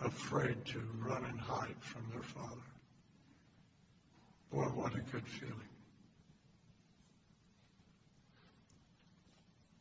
afraid 0.02 0.64
to 0.66 0.80
run 1.00 1.26
and 1.26 1.40
hide 1.40 1.76
from 1.80 2.06
their 2.12 2.22
father. 2.22 2.62
Boy, 4.52 4.66
what 4.66 4.94
a 4.94 5.00
good 5.00 5.28
feeling. 5.28 5.56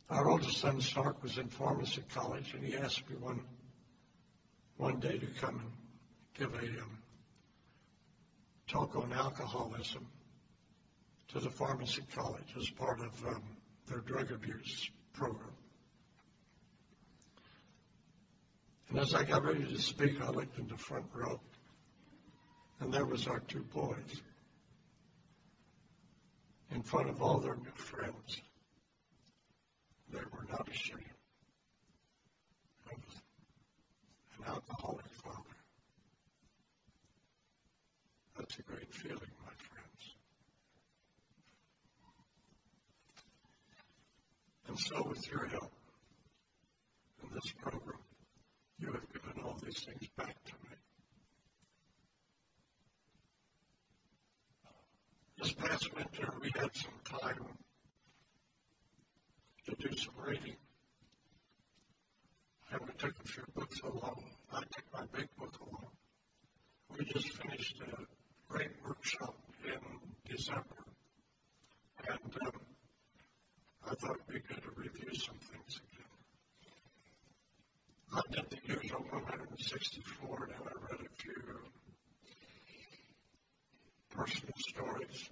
Our 0.09 0.31
oldest 0.31 0.59
son, 0.59 0.81
Stark, 0.81 1.23
was 1.23 1.39
in 1.39 1.49
pharmacy 1.49 2.03
college, 2.15 2.55
and 2.55 2.65
he 2.65 2.77
asked 2.77 3.09
me 3.11 3.17
one, 3.17 3.41
one 4.77 5.01
day 5.01 5.19
to 5.19 5.27
come 5.41 5.59
and 5.59 5.73
give 6.39 6.53
a 6.55 6.67
um, 6.83 6.99
talk 8.67 8.97
on 8.97 9.13
alcoholism 9.13 10.07
to 11.29 11.41
the 11.41 11.51
pharmacy 11.51 12.03
college 12.15 12.55
as 12.59 12.69
part 12.71 13.01
of 13.01 13.27
um, 13.27 13.43
their 13.87 14.01
drug 14.01 14.31
abuse 14.31 14.91
program. 15.13 15.53
And 18.89 18.99
as 18.99 19.15
I 19.15 19.25
got 19.25 19.45
ready 19.45 19.65
to 19.65 19.81
speak, 19.81 20.21
I 20.21 20.31
looked 20.31 20.59
in 20.59 20.69
the 20.69 20.77
front 20.77 21.07
row, 21.15 21.41
and 22.81 22.93
there 22.93 23.07
was 23.07 23.27
our 23.27 23.41
two 23.41 23.65
boys 23.75 24.21
in 26.71 26.83
front 26.83 27.09
of 27.09 27.23
all 27.23 27.39
their 27.39 27.57
new 27.57 27.75
friends. 27.75 28.41
They 30.11 30.19
were 30.19 30.47
not 30.51 30.69
ashamed 30.69 31.05
an 34.45 34.53
alcoholic 34.53 35.07
father. 35.09 35.39
That's 38.43 38.59
a 38.59 38.63
great 38.63 38.93
feeling, 38.93 39.31
my 39.45 39.53
friends. 39.71 40.17
And 44.67 44.77
so, 44.77 45.07
with 45.09 45.31
your 45.31 45.47
help 45.47 45.71
in 47.23 47.29
this 47.35 47.53
program, 47.63 48.01
you 48.81 48.91
have 48.91 49.13
given 49.13 49.45
all 49.45 49.57
these 49.65 49.79
things 49.85 50.09
back 50.17 50.35
to 50.47 50.53
me. 50.55 50.77
This 55.41 55.53
past 55.53 55.95
winter, 55.95 56.35
we 56.41 56.51
had 56.57 56.75
some 56.75 57.21
time 57.21 57.47
to 59.67 59.89
do 59.89 59.97
some 59.97 60.15
reading. 60.27 60.57
And 62.73 62.81
we 62.81 62.93
took 62.99 63.15
a 63.25 63.29
few 63.29 63.45
books 63.55 63.79
along. 63.85 64.25
I 64.53 64.63
took 64.63 64.93
my 64.93 65.05
big 65.17 65.29
book 65.39 65.55
along. 65.61 65.91
We 66.99 67.05
just 67.05 67.29
finished 67.37 67.81
a 67.83 68.22
great 68.53 68.71
workshop 68.87 69.35
in 69.65 69.81
December. 70.31 70.85
And 72.07 72.37
um, 72.47 72.61
I 73.87 73.95
thought 73.95 74.17
it'd 74.17 74.27
be 74.29 74.41
good 74.47 74.63
to 74.63 74.71
review 74.77 75.15
some 75.15 75.39
things 75.39 75.81
again. 75.81 76.13
I 78.15 78.21
did 78.31 78.51
the 78.51 78.75
usual 78.75 79.05
164, 79.11 80.45
and 80.45 80.53
I 80.53 80.93
read 80.93 81.01
a 81.01 81.23
few 81.23 81.43
personal 84.11 84.53
stories. 84.69 85.31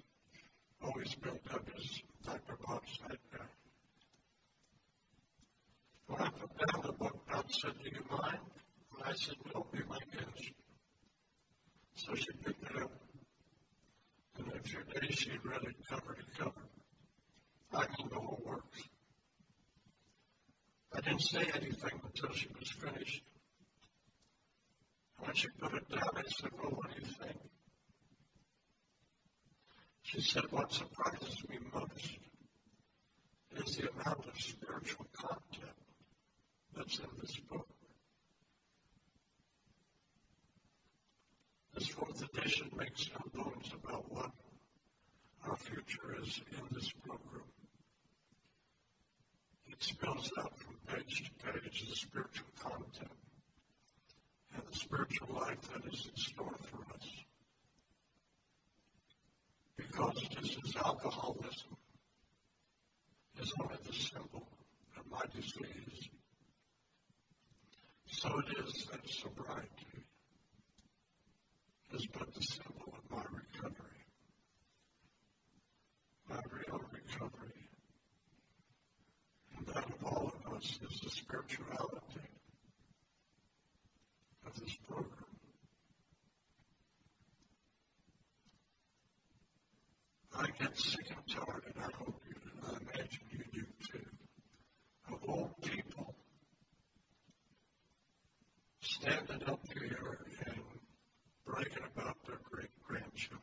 Always 0.83 1.13
built 1.13 1.41
up 1.53 1.67
as 1.77 2.01
Dr. 2.25 2.57
Bob 2.65 2.81
said. 2.97 3.19
Uh, 3.39 3.43
when 6.07 6.21
I 6.21 6.29
put 6.29 6.57
down 6.57 6.81
the 6.87 6.93
book, 6.93 7.21
Bob 7.31 7.45
said, 7.51 7.73
Do 7.83 7.89
you 7.91 8.03
mind? 8.09 8.39
And 8.95 9.03
I 9.05 9.13
said, 9.13 9.35
No, 9.53 9.67
be 9.71 9.79
my 9.87 9.99
guest. 10.11 10.51
So 11.93 12.15
she 12.15 12.31
picked 12.43 12.63
it 12.63 12.81
up. 12.81 12.91
And 14.41 14.53
in 14.53 14.59
a 14.59 14.63
few 14.63 14.79
days, 14.99 15.15
she 15.15 15.31
read 15.43 15.61
it 15.63 15.75
cover 15.87 16.15
to 16.15 16.43
cover. 16.43 16.61
I 17.73 17.85
mean, 17.97 18.09
the 18.09 18.15
whole 18.15 18.41
works. 18.43 18.81
I 20.93 21.01
didn't 21.01 21.21
say 21.21 21.41
anything 21.53 22.01
until 22.03 22.33
she 22.33 22.47
was 22.59 22.69
finished. 22.71 23.23
When 25.19 25.35
she 25.35 25.47
put 25.59 25.73
it 25.75 25.89
down, 25.89 26.09
I 26.15 26.23
said, 26.27 26.49
Well, 26.57 26.71
what 26.71 26.89
do 26.89 27.01
you 27.01 27.05
think? 27.05 27.37
She 30.03 30.21
said, 30.21 30.51
What 30.51 30.73
surprises 30.73 31.37
me 31.47 31.57
most 31.73 32.17
is 33.57 33.75
the 33.75 33.91
amount 33.91 34.25
of 34.25 34.39
spiritual 34.39 35.05
content 35.13 35.77
that's 36.75 36.97
in 36.97 37.05
this 37.21 37.37
book. 37.49 37.67
This 41.81 41.89
fourth 41.89 42.21
edition 42.21 42.69
makes 42.77 43.09
bones 43.33 43.71
about 43.73 44.05
what 44.11 44.29
our 45.47 45.55
future 45.55 46.15
is 46.21 46.39
in 46.51 46.67
this 46.69 46.91
program. 46.91 47.49
It 49.65 49.81
spells 49.81 50.31
out 50.37 50.53
from 50.59 50.75
page 50.85 51.23
to 51.23 51.51
page 51.51 51.89
the 51.89 51.95
spiritual 51.95 52.45
content 52.59 53.17
and 54.53 54.61
the 54.71 54.77
spiritual 54.77 55.33
life 55.33 55.57
that 55.73 55.91
is 55.91 56.05
in 56.05 56.15
store 56.17 56.55
for 56.69 56.93
us. 56.93 57.09
Because 59.75 60.23
this 60.39 60.57
is 60.63 60.75
alcoholism 60.85 61.77
is 63.41 63.51
only 63.59 63.77
the 63.87 63.93
symbol 63.93 64.47
of 64.99 65.09
my 65.09 65.23
disease, 65.33 66.09
so 68.05 68.37
it 68.37 68.67
is 68.67 68.85
that 68.91 69.09
sobriety 69.09 69.80
is 71.93 72.07
but 72.07 72.33
the 72.33 72.41
symbol 72.41 72.93
of 72.93 73.11
my 73.11 73.23
recovery, 73.23 74.05
my 76.29 76.39
real 76.51 76.81
recovery. 76.91 77.69
And 79.57 79.67
that 79.67 79.85
of 79.85 80.03
all 80.05 80.33
of 80.45 80.53
us 80.53 80.79
is 80.89 80.99
the 81.01 81.09
spirituality 81.09 82.29
of 84.45 84.59
this 84.59 84.75
program. 84.87 85.25
I 90.37 90.45
get 90.59 90.77
sick 90.79 91.07
and 91.09 91.27
tired, 91.27 91.63
and 91.75 91.83
I 91.83 91.89
hope 91.97 92.21
you, 92.27 92.35
and 92.45 92.63
I 92.65 92.77
imagine 92.79 93.25
you 93.31 93.43
do 93.51 93.65
too, 93.91 94.05
of 95.11 95.19
old 95.27 95.61
people 95.61 96.15
standing 98.81 99.43
up 99.47 99.59
here 99.73 100.19
and 100.25 100.30
bragging 101.51 101.83
about 101.95 102.15
their 102.25 102.37
great 102.49 102.69
grandchildren. 102.87 103.41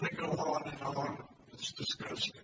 They 0.00 0.08
go 0.16 0.26
on 0.26 0.62
and 0.70 0.82
on. 0.82 1.18
It's 1.52 1.72
disgusting. 1.72 2.42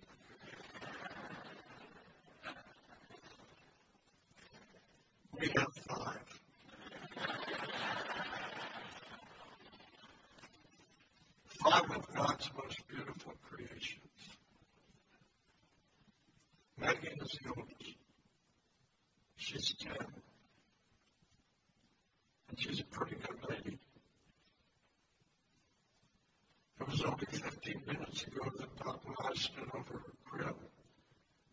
We 5.39 5.47
have 5.57 5.73
five. 5.89 6.39
Five 11.61 11.91
of 11.91 12.15
God's 12.15 12.51
most 12.57 12.87
beautiful 12.87 13.33
creations. 13.49 14.01
Maggie 16.79 17.07
is 17.21 17.39
the 17.43 17.49
oldest. 17.49 17.74
She's 19.55 19.73
10. 19.79 19.95
And 22.49 22.59
she's 22.59 22.81
a 22.81 22.83
pretty 22.83 23.15
good 23.15 23.37
lady. 23.49 23.79
It 26.81 26.87
was 26.89 27.01
only 27.03 27.25
15 27.31 27.83
minutes 27.87 28.23
ago 28.23 28.51
that 28.57 28.75
Doc 28.75 29.01
and 29.05 29.15
I 29.23 29.33
stood 29.35 29.69
over 29.73 29.93
her 29.93 30.13
crib 30.25 30.55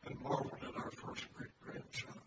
and 0.04 0.20
marveled 0.20 0.64
at 0.66 0.82
our 0.82 0.90
first 0.90 1.32
great 1.32 1.52
grandchild. 1.64 2.18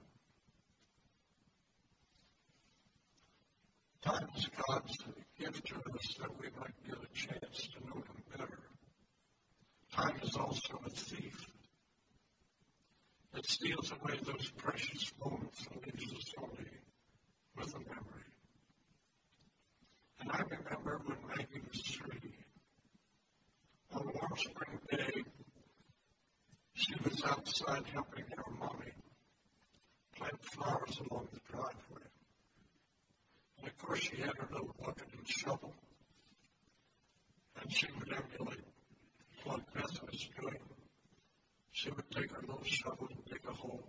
Time 4.02 4.30
is 4.38 4.48
God's 4.70 4.98
gift 5.38 5.66
to 5.66 5.76
us 5.76 6.16
that 6.22 6.40
we 6.40 6.48
might 6.58 6.86
get 6.88 6.96
a 7.04 7.14
chance 7.14 7.68
to 7.68 7.86
know 7.86 7.96
Him 7.96 8.24
better. 8.32 8.60
Time 9.92 10.18
is 10.24 10.38
also 10.38 10.80
a 10.86 10.90
thief. 10.90 11.55
It 13.36 13.46
steals 13.50 13.92
away 13.92 14.18
those 14.24 14.50
precious 14.52 15.12
moments 15.24 15.68
and 15.70 15.86
leaves 15.86 16.14
us 16.14 16.34
only 16.42 16.70
with 17.58 17.76
a 17.76 17.80
memory. 17.80 18.26
And 20.22 20.32
I 20.32 20.40
remember 20.40 21.02
when 21.06 21.18
Maggie 21.28 21.62
was 21.70 21.82
three, 21.82 22.32
on 23.92 24.02
a 24.04 24.06
warm 24.06 24.38
spring 24.38 24.80
day, 24.90 25.24
she 26.76 26.94
was 27.04 27.22
outside 27.26 27.84
helping 27.94 28.24
her 28.38 28.52
mommy 28.58 28.92
plant 30.16 30.42
flowers 30.42 30.98
along 31.10 31.28
the 31.34 31.40
driveway. 31.52 32.08
And 33.60 33.68
of 33.68 33.78
course, 33.78 34.00
she 34.00 34.16
had 34.16 34.38
her 34.38 34.48
little 34.50 34.76
bucket 34.82 35.08
and 35.18 35.28
shovel. 35.28 35.74
And 37.62 37.72
she 37.72 37.88
would 38.00 38.14
emulate 38.14 38.66
what 39.44 39.74
Beth 39.74 40.02
was 40.10 40.30
doing. 40.40 40.75
She 41.76 41.92
would 41.92 42.10
take 42.10 42.32
her 42.32 42.40
little 42.40 42.64
shovel 42.64 43.10
and 43.12 43.26
dig 43.26 43.42
a 43.50 43.52
hole. 43.52 43.84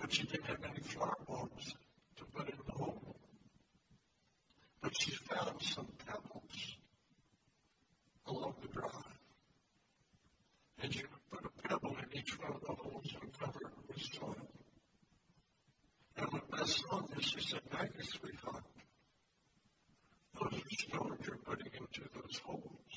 But 0.00 0.10
she 0.10 0.22
didn't 0.22 0.46
have 0.46 0.64
any 0.64 0.80
flower 0.80 1.18
bulbs 1.28 1.74
to 2.16 2.24
put 2.24 2.48
in 2.48 2.56
the 2.66 2.72
hole. 2.72 3.14
But 4.80 4.98
she 4.98 5.10
found 5.10 5.60
some 5.60 5.88
pebbles 6.06 6.76
along 8.26 8.54
the 8.62 8.68
drive. 8.68 9.18
And 10.82 10.94
she 10.94 11.02
would 11.02 11.30
put 11.30 11.44
a 11.44 11.68
pebble 11.68 11.94
in 11.98 12.18
each 12.18 12.38
one 12.40 12.52
of 12.54 12.62
the 12.62 12.72
holes 12.72 13.14
and 13.20 13.38
cover 13.38 13.60
it 13.60 13.88
with 13.88 14.00
soil. 14.00 14.48
And 16.16 16.32
when 16.32 16.42
I 16.54 16.64
saw 16.64 17.02
this, 17.14 17.26
she 17.26 17.40
said, 17.40 17.60
Maggie, 17.70 18.02
sweetheart, 18.02 18.64
those 20.40 20.54
are 20.54 20.70
stones 20.70 21.26
you're 21.26 21.36
putting 21.36 21.72
into 21.74 22.08
those 22.14 22.38
holes. 22.38 22.94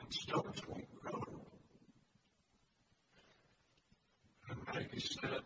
And 0.00 0.14
stones 0.14 0.62
won't 0.68 1.00
grow. 1.02 1.39
And 4.68 4.86
he 4.92 5.00
said, 5.00 5.42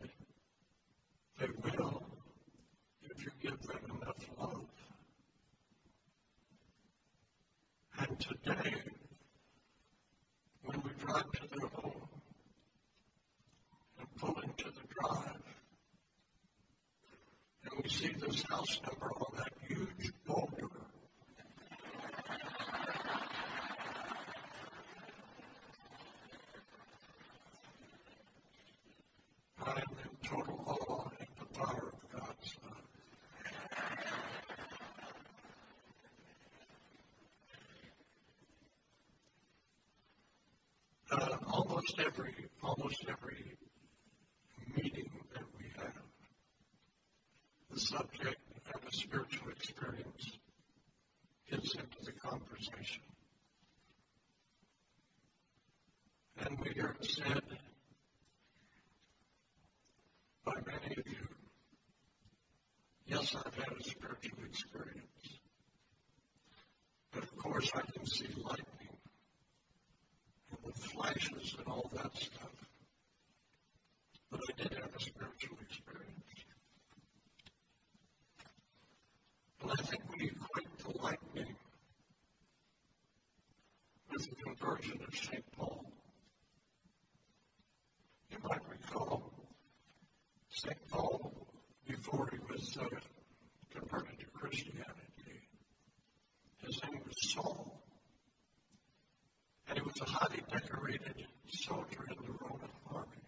they 1.38 1.46
will 1.62 2.02
if 3.02 3.24
you 3.24 3.30
give 3.42 3.60
them 3.62 4.00
enough 4.00 4.28
love. 4.38 4.66
And 7.98 8.18
today, 8.20 8.74
when 10.64 10.82
we 10.82 10.90
drive 10.98 11.30
to 11.32 11.42
their 11.48 11.68
home 11.68 12.08
and 13.98 14.08
pull 14.16 14.40
into 14.42 14.64
the 14.64 14.86
drive, 15.00 15.42
and 17.64 17.82
we 17.82 17.88
see 17.88 18.12
this 18.26 18.42
house 18.42 18.80
number 18.86 19.12
on 19.14 19.36
that 19.36 19.52
huge 19.68 20.12
boulder, 20.26 20.73
I 29.66 29.70
am 29.70 29.76
in 29.78 30.28
total 30.28 30.60
awe 30.66 31.08
the 31.38 31.58
power 31.58 31.88
of. 31.88 32.34
Uh, 41.10 41.36
almost 41.46 41.94
every 42.04 42.34
almost 42.62 43.04
every 43.08 43.56
meeting 44.76 45.10
that 45.32 45.44
we 45.58 45.64
have, 45.78 45.94
the 47.70 47.80
subject 47.80 48.40
of 48.74 48.80
a 48.86 48.92
spiritual 48.92 49.48
experience 49.50 50.38
gets 51.50 51.74
into 51.74 52.04
the 52.04 52.12
conversation. 52.12 53.02
And 56.38 56.58
we 56.60 56.70
hear 56.72 56.96
it 57.00 57.08
said 57.08 57.42
by 60.44 60.54
many 60.66 60.96
of 60.98 61.06
you, 61.06 61.28
yes, 63.06 63.34
I've 63.34 63.54
had 63.54 63.72
a 63.78 63.82
spiritual 63.82 64.38
experience. 64.46 65.38
But 67.12 67.22
of 67.22 67.36
course, 67.36 67.70
I 67.74 67.80
can 67.80 68.06
see 68.06 68.28
lightning 68.36 68.98
and 70.50 70.58
the 70.64 70.78
flashes 70.80 71.54
and 71.58 71.66
all 71.68 71.90
that 71.94 72.14
stuff. 72.16 72.68
But 74.30 74.40
I 74.48 74.62
did 74.62 74.72
have 74.74 74.94
a 74.94 75.00
spiritual 75.00 75.56
experience. 75.62 76.14
And 79.62 79.70
I 79.70 79.76
think 79.76 80.02
we 80.12 80.26
equate 80.26 80.78
the 80.78 81.02
lightning 81.02 81.56
with 84.10 84.28
the 84.28 84.36
conversion 84.36 85.00
of 85.06 85.14
St. 85.14 85.44
Paul. 85.56 85.84
You 88.30 88.38
might 88.42 88.60
recall 88.68 89.32
St. 90.64 90.88
Paul, 90.88 91.46
before 91.86 92.30
he 92.32 92.38
was 92.50 92.78
uh, 92.80 92.86
converted 93.70 94.18
to 94.18 94.26
Christianity, 94.32 95.42
his 96.62 96.80
name 96.84 97.02
was 97.06 97.32
Saul. 97.32 97.82
And 99.68 99.78
he 99.78 99.84
was 99.84 100.00
a 100.00 100.08
highly 100.10 100.42
decorated 100.50 101.26
soldier 101.48 102.06
in 102.08 102.24
the 102.24 102.32
Roman 102.32 102.70
army. 102.94 103.22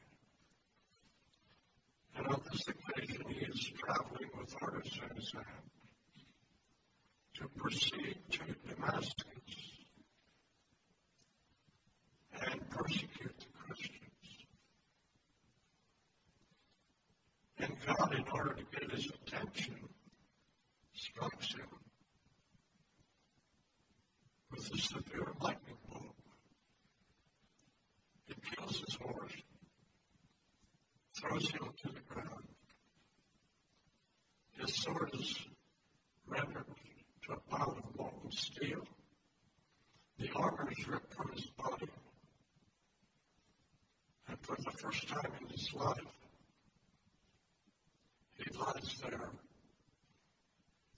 And 2.17 2.27
on 2.27 2.41
this 2.51 2.69
occasion, 2.69 3.23
he 3.29 3.45
is 3.45 3.71
traveling 3.85 4.31
with 4.39 4.55
and 4.63 5.37
to 7.35 7.49
proceed 7.57 8.17
to 8.31 8.45
Damascus 8.67 9.77
and 12.41 12.71
persecute 12.71 13.39
the 13.39 13.47
Christians. 13.67 14.07
And 17.59 17.75
God, 17.87 18.15
in 18.15 18.25
order 18.33 18.55
to 18.55 18.65
get 18.79 18.91
his 18.91 19.07
attention, 19.07 19.77
strikes 20.95 21.55
him 21.55 21.69
with 24.51 24.73
a 24.75 24.79
severe 24.79 25.33
lightning 25.41 25.77
bolt. 25.91 26.15
It 28.29 28.37
kills 28.43 28.83
his 28.87 28.97
horse, 28.97 29.33
throws 31.19 31.51
him 31.51 31.71
to 31.83 31.89
the 31.89 32.01
ground. 32.09 32.45
His 34.59 34.75
sword 34.75 35.11
is 35.15 35.39
rendered 36.27 36.67
to 37.27 37.33
a 37.33 37.41
pile 37.51 37.77
of 37.79 37.97
molten 37.97 38.31
steel. 38.33 38.85
The 40.19 40.31
armor 40.35 40.71
is 40.71 40.89
ripped 40.89 41.15
from 41.15 41.31
his 41.33 41.47
body. 41.47 41.89
And 44.29 44.39
for 44.41 44.57
the 44.57 44.71
first 44.73 45.09
time 45.09 45.31
in 45.41 45.49
his 45.49 45.73
life, 45.75 46.16
lies 48.59 48.97
there, 49.03 49.31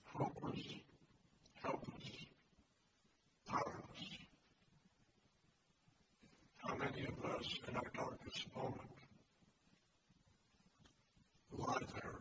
hopeless, 0.04 0.62
helpless, 1.62 2.26
powerless. 3.46 4.04
How 6.58 6.74
many 6.76 7.06
of 7.06 7.24
us 7.30 7.58
in 7.68 7.76
our 7.76 7.90
darkest 7.94 8.46
moment 8.56 8.90
lie 11.56 11.86
there, 11.94 12.14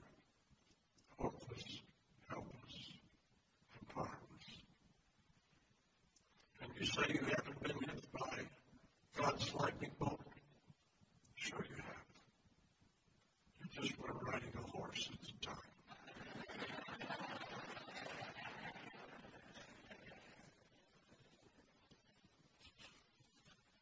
hopeless, 1.18 1.82
helpless, 2.30 2.76
and 3.74 3.88
powerless? 3.96 4.48
And 6.62 6.72
you 6.80 6.86
say 6.86 7.14
you 7.14 7.26
haven't 7.26 7.64
been 7.64 7.90
hit 7.90 8.06
by 8.14 8.38
God's 9.18 9.54
lightning 9.56 9.92
bolt? 10.00 10.22
Sure 11.36 11.66
you 11.70 11.76
have. 11.76 12.06
You 13.62 13.82
just 13.82 14.00
were 14.00 14.14
riding 14.32 14.57
time. 15.42 15.56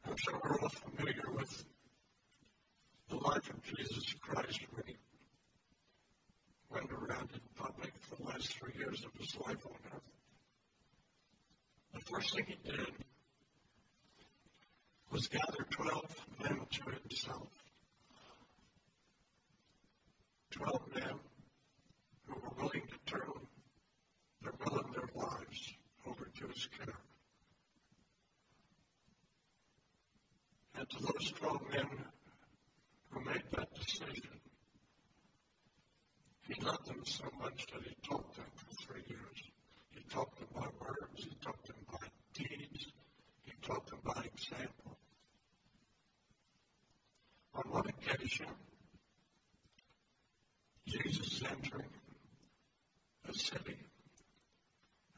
I'm 0.08 0.16
sure 0.16 0.40
we're 0.42 0.60
all 0.60 0.68
familiar 0.68 1.22
with 1.34 1.64
the 3.10 3.16
life 3.16 3.50
of 3.50 3.62
Jesus 3.62 4.14
Christ 4.20 4.60
when 4.72 4.84
he 4.86 4.96
went 6.70 6.90
around 6.90 7.30
in 7.34 7.40
public 7.56 7.92
for 8.00 8.16
the 8.16 8.22
last 8.22 8.56
three 8.56 8.72
years 8.78 9.04
of 9.04 9.12
his 9.20 9.36
life 9.46 9.66
on 9.66 9.76
earth. 9.94 10.02
The 11.94 12.00
first 12.00 12.34
thing 12.34 12.46
he 12.46 12.70
did 12.70 12.92
was 15.10 15.26
gather 15.28 15.66
12 15.70 16.26
men 16.42 16.60
to 16.70 16.82
himself. 17.02 17.48
12 20.52 20.80
men 20.94 21.14
who 22.26 22.34
were 22.34 22.62
willing 22.62 22.82
to 22.88 23.12
turn 23.12 23.32
their 24.42 24.52
will 24.64 24.78
and 24.78 24.94
their 24.94 25.08
lives 25.14 25.74
over 26.06 26.30
to 26.38 26.46
his 26.48 26.68
care. 26.78 26.94
And 30.78 30.88
to 30.90 30.98
those 31.00 31.32
12 31.32 31.60
men 31.72 31.88
who 33.10 33.20
made 33.24 33.42
that 33.52 33.74
decision, 33.74 34.28
he 36.46 36.54
loved 36.62 36.86
them 36.86 37.02
so 37.04 37.24
much 37.40 37.66
that 37.72 37.82
he 37.82 37.94
taught 38.06 38.34
them 38.36 38.44
for 38.54 38.86
three 38.86 39.02
years. 39.08 39.42
He 39.90 40.02
taught 40.10 40.36
them 40.38 40.48
by 40.54 40.66
words, 40.80 41.24
he 41.24 41.34
taught 41.42 41.64
them 41.64 41.76
by 41.90 42.06
deeds, 42.34 42.86
he 43.44 43.52
taught 43.62 43.86
them 43.86 44.00
by 44.04 44.22
example. 44.22 44.98
On 47.54 47.62
one 47.70 47.86
occasion, 47.88 48.46
Jesus 50.86 51.26
is 51.32 51.42
entering 51.50 51.88
a 53.28 53.32
city, 53.32 53.76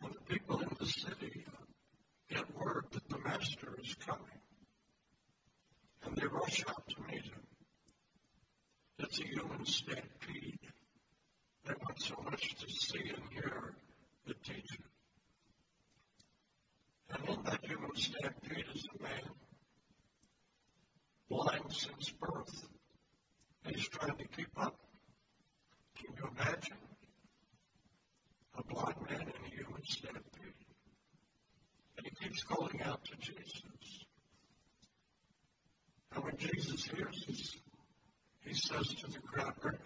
and 0.02 0.14
the 0.14 0.34
people 0.34 0.60
in 0.60 0.68
the 0.78 0.86
city 0.86 1.44
get 2.30 2.56
word 2.56 2.86
that 2.92 3.08
the 3.08 3.18
Master 3.18 3.76
is 3.82 3.94
coming 4.06 4.38
and 6.04 6.16
they 6.16 6.26
rush 6.26 6.64
out 6.68 6.82
to 6.88 7.02
meet 7.02 7.24
him. 7.24 7.42
It's 8.98 9.20
a 9.20 9.24
human 9.24 9.64
stampede. 9.66 10.58
They 11.64 11.74
want 11.74 12.00
so 12.00 12.14
much 12.24 12.54
to 12.56 12.66
see 12.68 13.10
and 13.10 13.22
hear 13.30 13.74
the 14.26 14.34
teacher. 14.34 14.84
And 17.10 17.28
in 17.28 17.42
that 17.44 17.64
human 17.64 17.94
stampede 17.94 18.64
is 18.74 18.86
a 18.98 19.02
man 19.02 19.30
blind 21.28 21.72
since 21.72 22.10
birth. 22.10 22.66
And 23.64 23.76
he's 23.76 23.88
trying 23.88 24.16
to 24.16 24.28
keep 24.28 24.50
up. 24.56 24.76
Can 25.96 26.14
you 26.16 26.30
imagine? 26.36 26.76
A 28.56 28.64
blind 28.64 28.96
man 29.08 29.20
in 29.20 29.52
a 29.52 29.54
human 29.54 29.82
stampede. 29.84 30.54
And 31.96 32.06
he 32.06 32.24
keeps 32.24 32.42
calling 32.44 32.82
out 32.82 33.04
to 33.04 33.07
Jesus. 33.20 33.62
And 36.14 36.24
when 36.24 36.36
Jesus 36.36 36.84
hears 36.86 37.24
this, 37.26 37.56
he 38.44 38.54
says 38.54 38.94
to 38.94 39.10
the 39.10 39.18
crowd, 39.20 39.77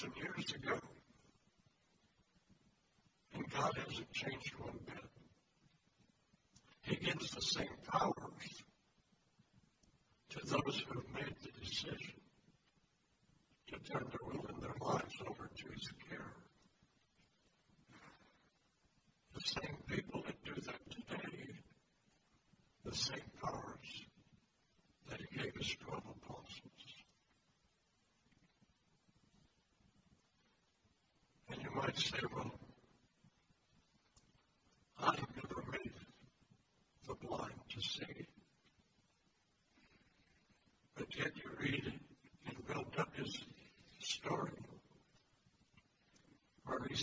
Thousand 0.00 0.16
years 0.16 0.52
ago. 0.54 0.78
And 3.34 3.50
God 3.50 3.72
hasn't 3.86 4.10
changed 4.14 4.54
one 4.58 4.78
bit. 4.86 4.99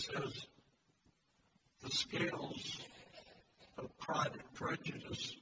says 0.08 0.48
the 1.84 1.90
scales 1.90 2.80
of 3.78 3.98
private 4.00 4.54
prejudice 4.54 5.36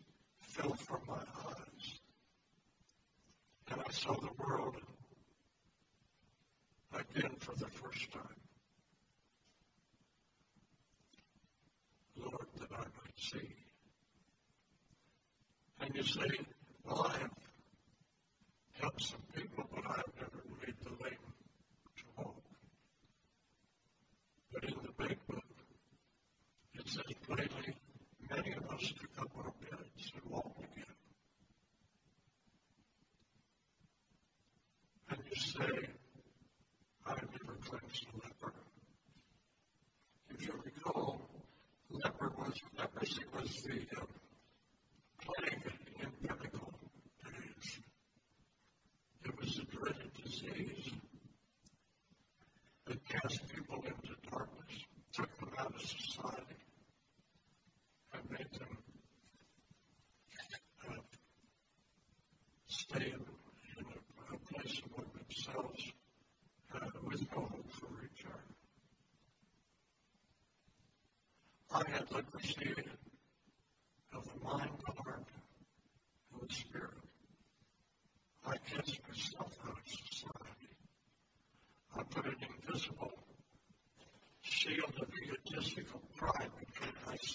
say 35.60 35.85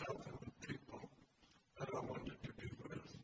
myself 0.00 0.26
and 0.26 0.38
with 0.40 0.68
people 0.68 1.00
that 1.78 1.88
I 1.94 2.00
wanted 2.00 2.42
to 2.42 2.52
be 2.54 2.70
with. 2.82 3.16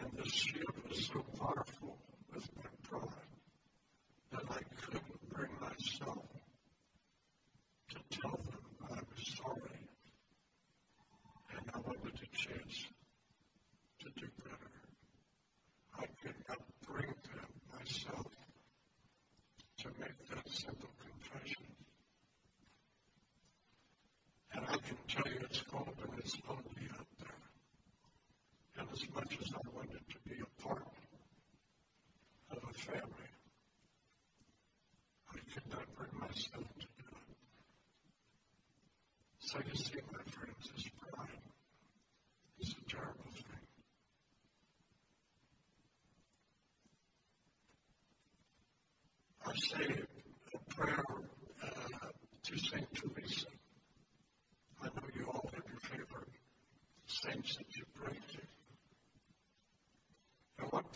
And 0.00 0.12
this 0.16 0.32
shield 0.32 0.74
was 0.88 1.06
so 1.06 1.24
powerful 1.38 1.96
with 2.34 2.48
my 2.56 2.70
pride 2.82 3.08
that 4.32 4.42
I 4.50 4.60
couldn't 4.80 5.30
bring 5.30 5.50
myself 5.60 6.26
to 7.90 8.18
tell 8.20 8.30
them 8.30 8.64
I 8.90 8.94
was 8.94 9.36
sorry 9.36 9.88
and 11.56 11.70
I 11.74 11.78
wanted 11.78 12.14
a 12.14 12.36
chance 12.36 12.84
to 14.00 14.10
do 14.16 14.26
better. 14.44 14.70
I 15.98 16.06
could 16.22 16.36
not 16.48 16.60
bring 16.86 17.06
them 17.06 17.50
myself 17.76 18.26
to 19.78 19.88
make 20.00 20.28
that 20.30 20.48
simple 20.48 20.90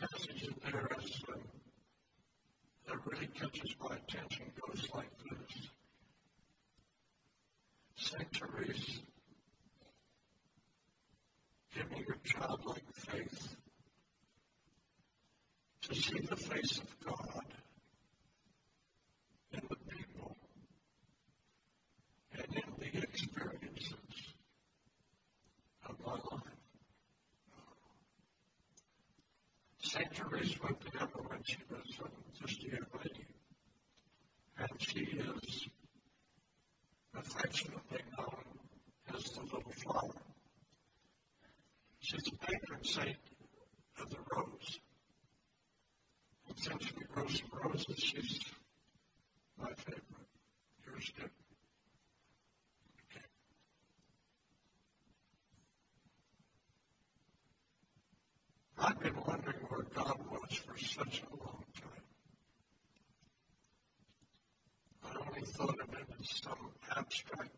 passage 0.02 0.42
in 0.42 0.54
there 0.72 0.88
is, 0.98 1.22
um, 1.28 1.40
that 2.86 2.96
really 3.06 3.28
catches 3.28 3.74
my 3.80 3.94
attention 3.96 4.46
goes 4.66 4.88
like 4.94 5.10
this. 5.30 5.68
St. 7.96 8.26
Therese, 8.36 9.00
give 11.74 11.90
me 11.90 12.04
your 12.06 12.16
childlike 12.24 12.84
faith 12.96 13.56
to 15.82 15.94
see 15.94 16.18
the 16.20 16.36
face 16.36 16.78
of 16.78 17.00
God 17.04 17.44
centuries 29.92 30.56
with 30.62 30.80
the 30.80 30.90
government. 30.98 31.42
She 31.44 31.58
was 31.70 31.98
um, 32.02 32.08
just 32.40 32.62
a 32.62 32.66
young 32.66 32.86
lady. 32.96 33.26
And 34.58 34.70
she 34.78 35.00
is 35.00 35.68
affectionately 37.14 38.00
known 38.16 38.44
as 39.14 39.24
the 39.24 39.42
Little 39.42 39.72
Flower. 39.82 40.14
She's 42.00 42.26
a 42.26 42.46
patron 42.46 42.84
saint 42.84 43.16
of 44.00 44.08
the 44.08 44.16
rose. 44.34 44.80
And 46.48 46.58
since 46.58 46.84
we 46.96 47.04
grow 47.12 47.26
some 47.26 47.50
roses, 47.62 47.98
she's 47.98 48.40
my 49.58 49.72
favorite. 49.74 50.04
Yours 50.86 51.12
too. 51.18 51.28
I've 58.84 58.98
been 58.98 59.14
wondering 59.24 59.61
such 60.92 61.22
a 61.22 61.36
long 61.36 61.64
time. 61.74 62.04
I 65.04 65.26
only 65.26 65.46
thought 65.46 65.80
of 65.80 65.88
it 65.94 66.06
as 66.20 66.28
some 66.42 66.70
abstract 66.96 67.56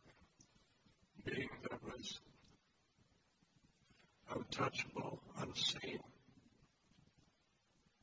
being 1.24 1.48
that 1.62 1.82
was 1.84 2.20
untouchable, 4.30 5.20
unseen. 5.38 5.98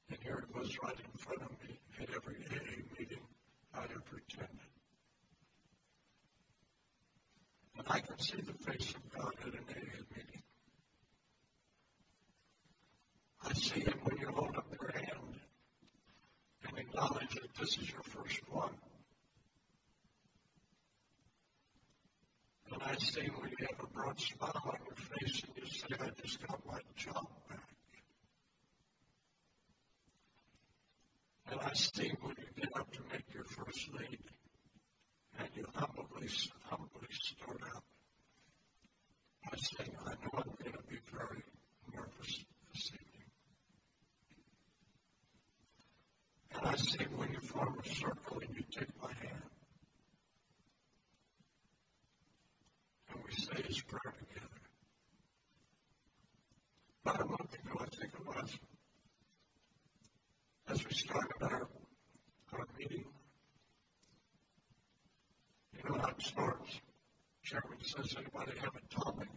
And 0.10 0.20
here 0.22 0.44
it 0.50 0.56
was 0.58 0.78
right 0.84 0.98
in 1.00 1.18
front 1.18 1.42
of 1.44 1.52
me 1.64 1.80
at 2.02 2.10
every 2.14 2.36
AA 2.52 3.00
meeting 3.00 3.24
I 3.74 3.84
ever 3.84 4.22
attended. 4.30 4.60
And 7.78 7.88
I 7.88 8.00
can 8.00 8.20
see 8.20 8.42
the 8.42 8.54
face 8.54 8.94
of 8.94 9.18
God 9.18 9.34
at 9.48 9.54
an 9.54 9.66
AA 9.70 10.04
meeting. 10.16 10.41
I 13.44 13.54
see 13.54 13.82
Him 13.82 14.00
when 14.04 14.18
you 14.18 14.28
hold 14.28 14.56
up 14.56 14.68
your 14.80 14.92
hand 14.92 15.40
and 16.68 16.78
acknowledge 16.78 17.34
that 17.36 17.54
this 17.60 17.78
is 17.78 17.90
your 17.92 18.04
first 18.04 18.40
one. 18.50 18.76
And 22.72 22.82
I 22.84 22.96
see 22.96 23.22
when 23.22 23.50
you 23.50 23.68
have 23.70 23.80
a 23.84 23.88
broad 23.94 24.20
smile 24.20 24.62
on 24.66 24.78
your 24.86 24.96
face 24.96 25.44
and 25.44 25.54
you 25.58 25.66
say, 25.66 25.88
I 26.00 26.10
just 26.22 26.46
got 26.48 26.66
my 26.66 26.80
job 26.96 27.28
back. 27.50 27.60
And 31.52 31.60
I 31.60 31.74
see 31.74 32.12
when 32.22 32.36
you 32.38 32.62
get 32.62 32.78
up 32.78 32.90
to 32.94 33.00
make 33.12 33.34
your 33.34 33.44
first 33.44 33.90
lead 33.94 34.20
and 35.40 35.50
you 35.56 35.66
humbly, 35.76 36.30
humbly 36.64 37.08
start 37.12 37.62
out 37.76 37.84
by 39.44 39.58
saying, 39.58 39.96
I 40.06 40.12
know 40.12 40.32
I'm 40.34 40.54
going 40.64 40.78
to 40.78 40.84
be 40.90 40.98
very 41.12 41.44
nervous 41.94 42.46
this 42.74 42.92
evening. 42.94 43.11
And 46.62 46.70
I 46.70 46.76
see 46.76 47.06
when 47.16 47.32
you 47.32 47.40
form 47.40 47.76
a 47.84 47.90
circle 47.90 48.40
and 48.40 48.56
you 48.56 48.64
take 48.72 48.90
my 49.02 49.12
hand. 49.14 49.44
And 53.14 53.24
we 53.26 53.34
say 53.34 53.64
his 53.68 53.82
prayer 53.82 54.14
together. 54.20 54.48
About 57.04 57.22
a 57.22 57.26
month 57.26 57.54
ago, 57.56 57.80
I 57.80 57.86
think 57.96 58.14
it 58.14 58.28
was, 58.28 58.58
as 60.70 60.86
we 60.86 60.94
started 60.94 61.42
our, 61.42 61.68
our 62.54 62.68
meeting, 62.78 63.06
you 65.76 65.90
know 65.90 65.98
how 66.00 66.10
it 66.10 66.22
starts. 66.22 66.80
Chairman 67.44 67.80
says, 67.84 68.16
anybody 68.18 68.60
have 68.60 68.76
a 68.76 69.02
topic? 69.02 69.30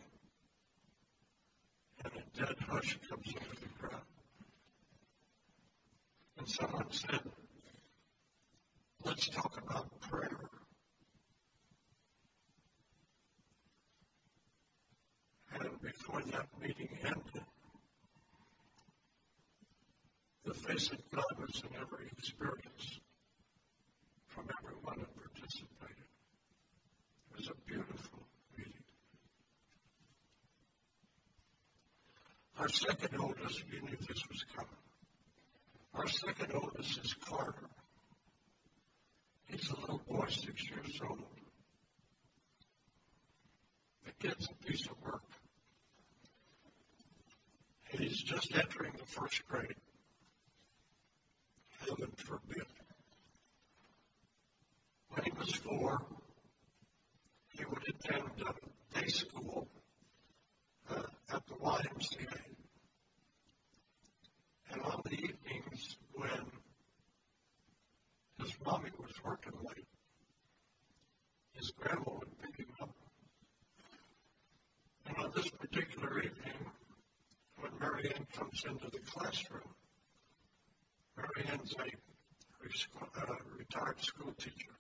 And 2.05 2.13
a 2.13 2.39
dead 2.39 2.57
hush 2.69 2.99
comes 3.09 3.33
over 3.35 3.61
the 3.61 3.69
crowd. 3.79 4.03
And 6.45 6.53
someone 6.53 6.91
said, 6.91 7.21
let's 9.03 9.31
talk 9.31 9.59
about 9.67 9.99
prayer. 10.03 10.51
And 15.55 15.81
before 15.81 16.21
that 16.33 16.49
meeting 16.61 16.91
ended, 17.03 17.45
the 20.45 20.53
face 20.53 20.91
of 20.91 20.99
God 21.11 21.25
was 21.39 21.63
in 21.63 21.81
every 21.81 22.11
experience 22.13 23.01
from 24.27 24.51
everyone 24.63 24.99
that 24.99 25.17
participated. 25.17 26.05
It 27.31 27.39
was 27.39 27.49
a 27.49 27.55
beautiful 27.67 28.19
meeting. 28.59 28.85
Our 32.59 32.69
second 32.69 33.19
oldest, 33.19 33.65
you 33.73 33.81
knew 33.81 33.97
this 33.97 34.23
was 34.29 34.45
coming. 34.55 34.84
Our 35.95 36.09
second 36.09 36.53
oldest 36.55 36.99
is 37.05 37.15
Carter. 37.15 37.69
He's 39.47 39.71
a 39.71 39.81
little 39.81 40.03
boy, 40.09 40.27
six 40.29 40.69
years 40.69 41.01
old. 41.09 41.23
The 44.05 44.13
kid's 44.29 44.49
a 44.49 44.67
piece 44.67 44.87
of 44.87 45.01
work. 45.03 45.23
He's 47.91 48.21
just 48.21 48.53
entering 48.57 48.93
the 48.99 49.07
first 49.07 49.47
grade. 49.47 49.77
Heaven 51.81 52.11
forbid. 52.17 52.67
When 55.11 55.25
he 55.25 55.33
was 55.39 55.55
four, 55.55 56.03
he 57.53 57.65
would 57.65 57.83
attend 57.89 58.31
uh, 58.45 58.53
day 58.99 59.07
school 59.07 59.69
uh, 60.91 61.03
at 61.33 61.47
the 61.47 61.55
YMCA. 61.55 62.54
And 64.75 64.83
on 64.83 65.03
the 65.05 65.13
evenings 65.15 65.97
when 66.15 66.51
his 68.41 68.53
mommy 68.65 68.91
was 68.99 69.13
working 69.25 69.53
late, 69.63 69.87
his 71.53 71.71
grandma 71.79 72.19
would 72.19 72.39
pick 72.43 72.57
him 72.57 72.75
up. 72.83 72.91
And 75.07 75.17
on 75.19 75.31
this 75.37 75.49
particular 75.49 76.19
evening, 76.19 76.59
when 77.61 77.71
Marianne 77.79 78.27
comes 78.37 78.65
into 78.69 78.91
the 78.91 78.99
classroom, 78.99 79.63
Marianne's 81.17 81.75
a 81.79 81.85
uh, 81.85 83.35
retired 83.57 84.01
school 84.01 84.33
teacher, 84.33 84.75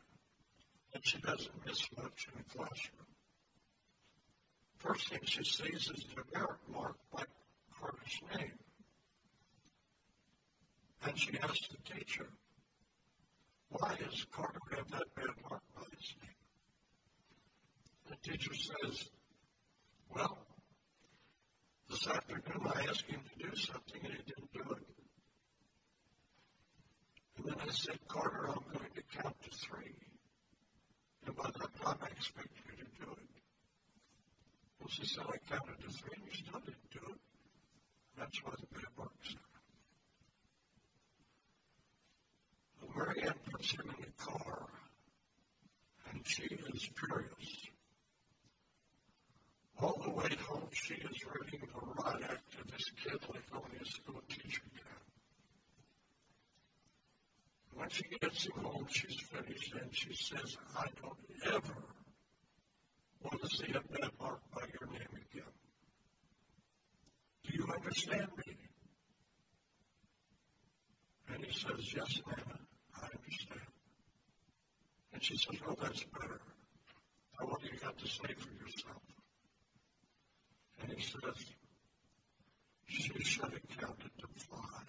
and 0.92 1.06
she 1.06 1.18
doesn't 1.18 1.66
miss 1.66 1.86
much 1.96 2.26
in 2.32 2.42
the 2.42 2.58
classroom. 2.58 3.06
First 4.78 5.10
thing 5.10 5.20
she 5.24 5.44
sees 5.44 5.88
is 5.88 6.04
the 6.16 6.22
merit 6.36 6.58
mark 6.72 6.96
by 7.12 7.22
Carter's 7.78 8.20
name. 8.36 8.63
And 11.06 11.18
she 11.18 11.38
asks 11.38 11.68
the 11.68 11.94
teacher, 11.94 12.26
why 13.68 13.94
does 13.96 14.26
Carter 14.32 14.60
have 14.76 14.90
that 14.90 15.14
bad 15.14 15.34
mark 15.48 15.62
by 15.76 15.82
his 15.96 16.14
name? 16.22 16.30
The 18.08 18.30
teacher 18.30 18.54
says, 18.54 19.10
well, 20.14 20.38
this 21.90 22.06
afternoon 22.06 22.66
I 22.74 22.86
asked 22.88 23.04
him 23.06 23.20
to 23.20 23.48
do 23.50 23.54
something 23.54 24.00
and 24.02 24.12
he 24.12 24.22
didn't 24.22 24.52
do 24.52 24.72
it. 24.72 24.82
And 27.36 27.46
then 27.46 27.56
I 27.60 27.70
said, 27.70 27.98
Carter, 28.08 28.48
I'm 28.48 28.64
going 28.72 28.90
to 28.94 29.20
count 29.20 29.36
to 29.42 29.50
three. 29.50 29.94
And 31.26 31.36
by 31.36 31.50
that 31.50 31.82
time 31.82 31.98
I 32.00 32.06
expect 32.06 32.48
you 32.66 32.76
to 32.76 33.04
do 33.04 33.12
it. 33.12 33.28
Well, 34.80 34.88
she 34.88 35.04
said, 35.04 35.24
I 35.28 35.36
counted 35.52 35.80
to 35.82 35.90
three 35.90 36.16
and 36.16 36.24
you 36.24 36.32
still 36.32 36.60
didn't 36.60 36.90
do 36.92 37.00
it. 37.12 37.20
That's 38.16 38.42
why 38.42 38.52
the 38.58 38.66
bad 38.72 38.88
marks 38.96 39.34
Marianne 42.96 43.34
puts 43.50 43.72
him 43.72 43.90
in 43.90 44.04
the 44.04 44.24
car, 44.24 44.68
and 46.10 46.20
she 46.26 46.44
is 46.44 46.88
furious. 46.96 47.66
All 49.80 50.00
the 50.02 50.10
way 50.10 50.28
home, 50.46 50.68
she 50.72 50.94
is 50.94 51.18
reading 51.34 51.68
the 51.72 52.02
riot 52.02 52.22
act 52.30 52.52
to 52.52 52.72
this 52.72 52.90
kid 53.02 53.18
like 53.32 53.42
only 53.52 53.76
a 53.82 53.84
school 53.84 54.22
teacher 54.28 54.62
can. 54.76 54.84
When 57.74 57.88
she 57.88 58.04
gets 58.20 58.46
him 58.46 58.62
home, 58.62 58.86
she's 58.88 59.18
finished, 59.20 59.74
and 59.74 59.94
she 59.94 60.14
says, 60.14 60.56
I 60.76 60.86
don't 61.02 61.54
ever 61.54 61.74
want 63.22 63.42
to 63.42 63.48
see 63.48 63.72
a 63.72 63.80
bad 63.98 64.10
mark 64.20 64.40
by 64.54 64.62
your 64.80 64.88
name 64.92 65.08
again. 65.32 65.52
Do 67.44 67.56
you 67.56 67.66
understand 67.74 68.28
me? 68.46 68.56
And 71.34 71.44
he 71.44 71.52
says, 71.52 71.92
Yes, 71.94 72.20
Nana. 72.26 72.63
I 73.04 73.16
understand. 73.20 73.60
And 75.12 75.22
she 75.22 75.36
says, 75.36 75.60
Oh, 75.68 75.76
that's 75.80 76.04
better. 76.04 76.40
Now, 77.38 77.46
what 77.48 77.60
do 77.60 77.66
you 77.66 77.78
got 77.78 77.98
to 77.98 78.06
say 78.06 78.32
for 78.38 78.50
yourself? 78.64 79.02
And 80.80 80.92
he 80.92 81.02
says, 81.02 81.44
She 82.86 83.02
should 83.22 83.42
have 83.52 83.78
counted 83.78 84.10
to 84.18 84.26
five. 84.48 84.86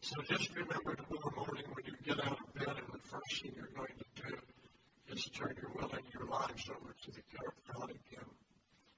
So 0.00 0.22
just 0.22 0.48
remember 0.54 0.96
tomorrow 0.96 1.32
morning 1.36 1.64
when 1.74 1.84
you 1.84 1.94
get 2.06 2.24
out 2.24 2.38
of 2.40 2.54
bed 2.54 2.68
and 2.68 2.86
the 2.92 2.98
first 3.06 3.42
thing 3.42 3.52
you're 3.54 3.68
going 3.76 3.92
to 3.98 4.22
do 4.22 4.57
is 5.10 5.24
to 5.24 5.30
turn 5.30 5.54
your 5.60 5.70
will 5.74 5.90
and 5.92 6.04
your 6.12 6.26
lives 6.28 6.68
over 6.70 6.94
to 7.04 7.10
the 7.10 7.22
care 7.34 7.48
of 7.48 7.74
God 7.74 7.90
again 7.90 8.28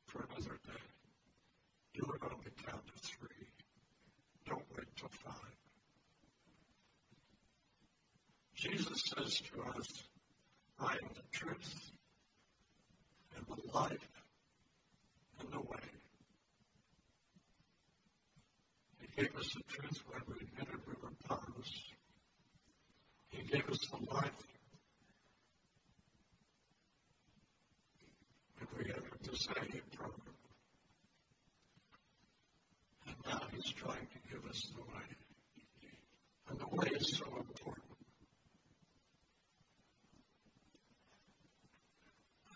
for 0.06 0.26
another 0.28 0.58
day. 0.66 0.82
Do 1.94 2.02
it 2.14 2.22
on 2.22 2.38
the 2.44 2.50
count 2.64 2.82
of 2.94 3.00
three. 3.00 3.46
Don't 4.46 4.64
wait 4.76 4.86
till 4.96 5.08
five. 5.08 5.34
Jesus 8.54 9.02
says 9.06 9.40
to 9.40 9.62
us, 9.78 10.04
I 10.78 10.92
am 10.92 11.10
the 11.14 11.22
truth 11.38 11.92
and 13.36 13.46
the 13.46 13.78
life 13.78 14.08
and 15.40 15.52
the 15.52 15.60
way. 15.60 15.88
He 19.00 19.22
gave 19.22 19.34
us 19.36 19.54
the 19.54 19.62
truth 19.72 20.02
when 20.08 20.22
we 20.28 20.46
admitted 20.46 20.80
we 20.86 20.94
were 21.02 21.12
powerless. 21.26 21.72
He 23.30 23.42
gave 23.44 23.68
us 23.68 23.78
the 23.90 24.14
life 24.14 24.49
AA 29.48 29.80
program. 29.96 30.34
And 33.06 33.16
now 33.26 33.40
he's 33.52 33.70
trying 33.72 34.06
to 34.06 34.18
give 34.30 34.44
us 34.50 34.70
the 34.74 34.82
way. 34.82 35.06
And 36.48 36.60
the 36.60 36.68
way 36.68 36.88
is 36.96 37.16
so 37.16 37.24
important. 37.26 37.86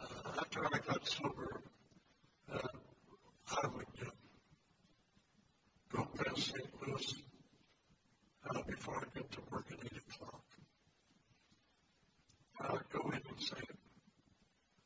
Uh, 0.01 0.41
after 0.41 0.65
I 0.67 0.79
got 0.87 1.09
sober, 1.09 1.63
uh, 2.53 2.59
I 3.63 3.67
would 3.69 3.87
uh, 4.07 4.11
go 5.95 6.07
past 6.17 6.47
St. 6.49 6.69
Louis 6.87 7.15
uh, 8.51 8.63
before 8.67 8.97
I 8.97 9.19
get 9.19 9.31
to 9.33 9.41
work 9.51 9.67
at 9.71 9.79
8 9.85 9.93
o'clock. 10.09 10.43
I 12.61 12.73
would 12.73 12.89
go 12.93 13.09
in 13.11 13.15
and 13.29 13.41
say 13.41 13.57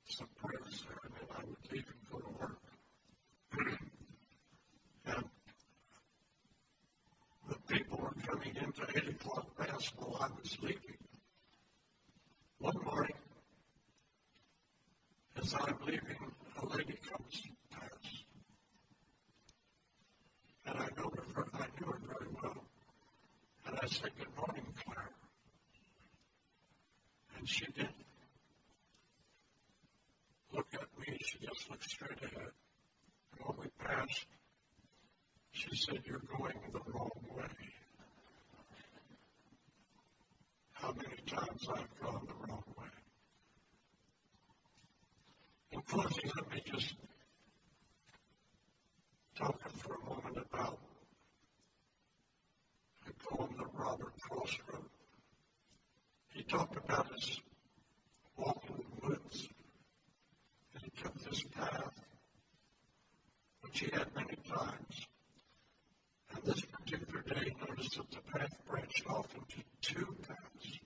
some 0.06 0.28
prayers 0.36 0.84
there, 0.86 0.98
and 1.04 1.12
then 1.14 1.36
I 1.36 1.44
would 1.44 1.57
leave 1.72 1.84
and 1.88 2.10
go 2.10 2.18
to 2.18 2.38
work. 2.38 2.58
and 5.06 5.24
the 7.48 7.74
people 7.74 7.98
were 7.98 8.14
coming 8.26 8.54
into 8.56 8.82
8 8.94 9.08
o'clock 9.08 9.46
mass 9.58 9.92
while 9.96 10.16
I 10.20 10.28
was 10.40 10.56
leaving. 10.62 10.96
One 12.58 12.76
morning, 12.84 13.16
as 15.40 15.54
I'm 15.54 15.76
leaving, 15.86 16.32
a 16.60 16.66
lady 16.66 16.98
comes 17.08 17.42
past. 17.70 18.24
And 20.66 20.78
I 20.78 20.88
know 20.96 21.10
her, 21.34 21.44
I 21.54 21.66
knew 21.80 21.86
her 21.86 22.00
very 22.06 22.30
well. 22.42 22.64
And 23.66 23.78
I 23.80 23.86
said, 23.86 24.10
Good 24.18 24.36
morning, 24.36 24.66
Claire. 24.84 25.10
And 27.38 27.48
she 27.48 27.66
didn't 27.66 28.07
look 30.58 30.74
at 30.74 30.88
me, 30.98 31.16
she 31.22 31.38
just 31.38 31.70
looked 31.70 31.88
straight 31.88 32.20
ahead. 32.20 32.50
And 33.32 33.46
when 33.46 33.58
we 33.60 33.66
passed, 33.78 34.26
she 35.52 35.68
said, 35.76 36.00
You're 36.04 36.20
going 36.36 36.58
the 36.72 36.80
wrong 36.92 37.10
way. 37.36 37.44
How 40.72 40.92
many 40.92 41.16
times 41.26 41.64
I've 41.72 42.00
gone 42.02 42.26
the 42.26 42.48
wrong 42.48 42.64
way. 42.76 42.86
In 45.70 45.80
closing, 45.82 46.30
let 46.36 46.50
me 46.50 46.62
just 46.66 46.94
talk 49.36 49.60
for 49.70 49.94
a 49.94 50.04
moment 50.08 50.38
about 50.50 50.78
a 53.08 53.34
poem 53.34 53.54
that 53.58 53.68
Robert 53.74 54.12
Frost 54.28 54.58
wrote. 54.72 54.90
He 56.34 56.42
talked 56.42 56.76
about 56.76 57.06
his 57.12 57.40
walk 58.36 58.64
in 58.68 58.76
the 58.76 59.08
woods, 59.08 59.48
took 61.02 61.14
this 61.30 61.42
path, 61.54 61.92
which 63.62 63.80
he 63.80 63.90
had 63.92 64.06
many 64.14 64.36
times. 64.48 65.06
And 66.34 66.42
this 66.44 66.60
particular 66.60 67.22
day, 67.22 67.54
noticed 67.66 67.96
that 67.96 68.10
the 68.10 68.38
path 68.38 68.54
branched 68.68 69.06
off 69.08 69.26
into 69.34 69.64
two 69.80 70.16
paths. 70.26 70.78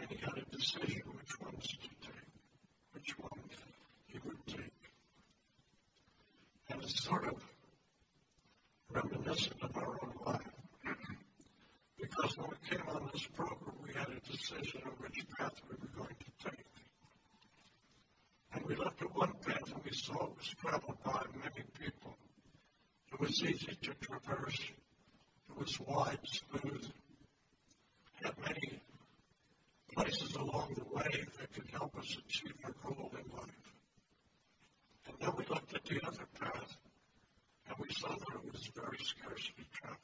And 0.00 0.10
he 0.10 0.16
had 0.16 0.38
a 0.38 0.56
decision 0.56 1.02
which 1.16 1.40
ones 1.40 1.66
to 1.66 1.78
take, 1.78 2.32
which 2.92 3.18
one 3.18 3.40
he 4.06 4.18
would 4.24 4.46
take. 4.46 4.78
And 6.70 6.82
it's 6.82 7.02
sort 7.02 7.26
of 7.26 7.42
reminiscent 8.90 9.62
of 9.62 9.76
our 9.76 9.98
own 10.02 10.12
life. 10.26 10.40
because 12.00 12.36
when 12.36 12.48
we 12.50 12.68
came 12.76 12.86
on 12.88 13.08
this 13.12 13.26
program, 13.34 13.76
we 13.86 13.92
had 13.92 14.08
a 14.08 14.20
decision 14.30 14.82
on 14.84 14.92
which 14.98 15.24
path 15.36 15.54
we 15.68 15.76
were 15.76 16.04
going 16.04 16.16
to 16.16 16.50
take. 16.50 16.77
And 18.52 18.64
we 18.64 18.74
looked 18.76 19.02
at 19.02 19.14
one 19.14 19.32
path 19.46 19.72
and 19.74 19.84
we 19.84 19.92
saw 19.92 20.14
it 20.24 20.36
was 20.36 20.54
traveled 20.60 20.98
by 21.04 21.22
many 21.34 21.64
people. 21.78 22.16
It 23.12 23.20
was 23.20 23.42
easy 23.42 23.76
to 23.82 23.94
traverse. 23.94 24.60
It 25.50 25.58
was 25.58 25.78
wide, 25.80 26.18
smooth, 26.24 26.90
had 28.22 28.34
many 28.38 28.80
places 29.94 30.34
along 30.34 30.74
the 30.76 30.94
way 30.94 31.24
that 31.38 31.52
could 31.52 31.68
help 31.72 31.96
us 31.98 32.16
achieve 32.26 32.54
our 32.64 32.74
goal 32.82 33.10
in 33.12 33.36
life. 33.36 33.74
And 35.06 35.16
then 35.20 35.32
we 35.36 35.44
looked 35.46 35.74
at 35.74 35.84
the 35.84 36.00
other 36.06 36.26
path 36.40 36.76
and 37.68 37.76
we 37.78 37.88
saw 37.92 38.08
that 38.08 38.44
it 38.44 38.52
was 38.52 38.70
very 38.74 38.98
scarcely 39.02 39.64
traveled. 39.72 39.98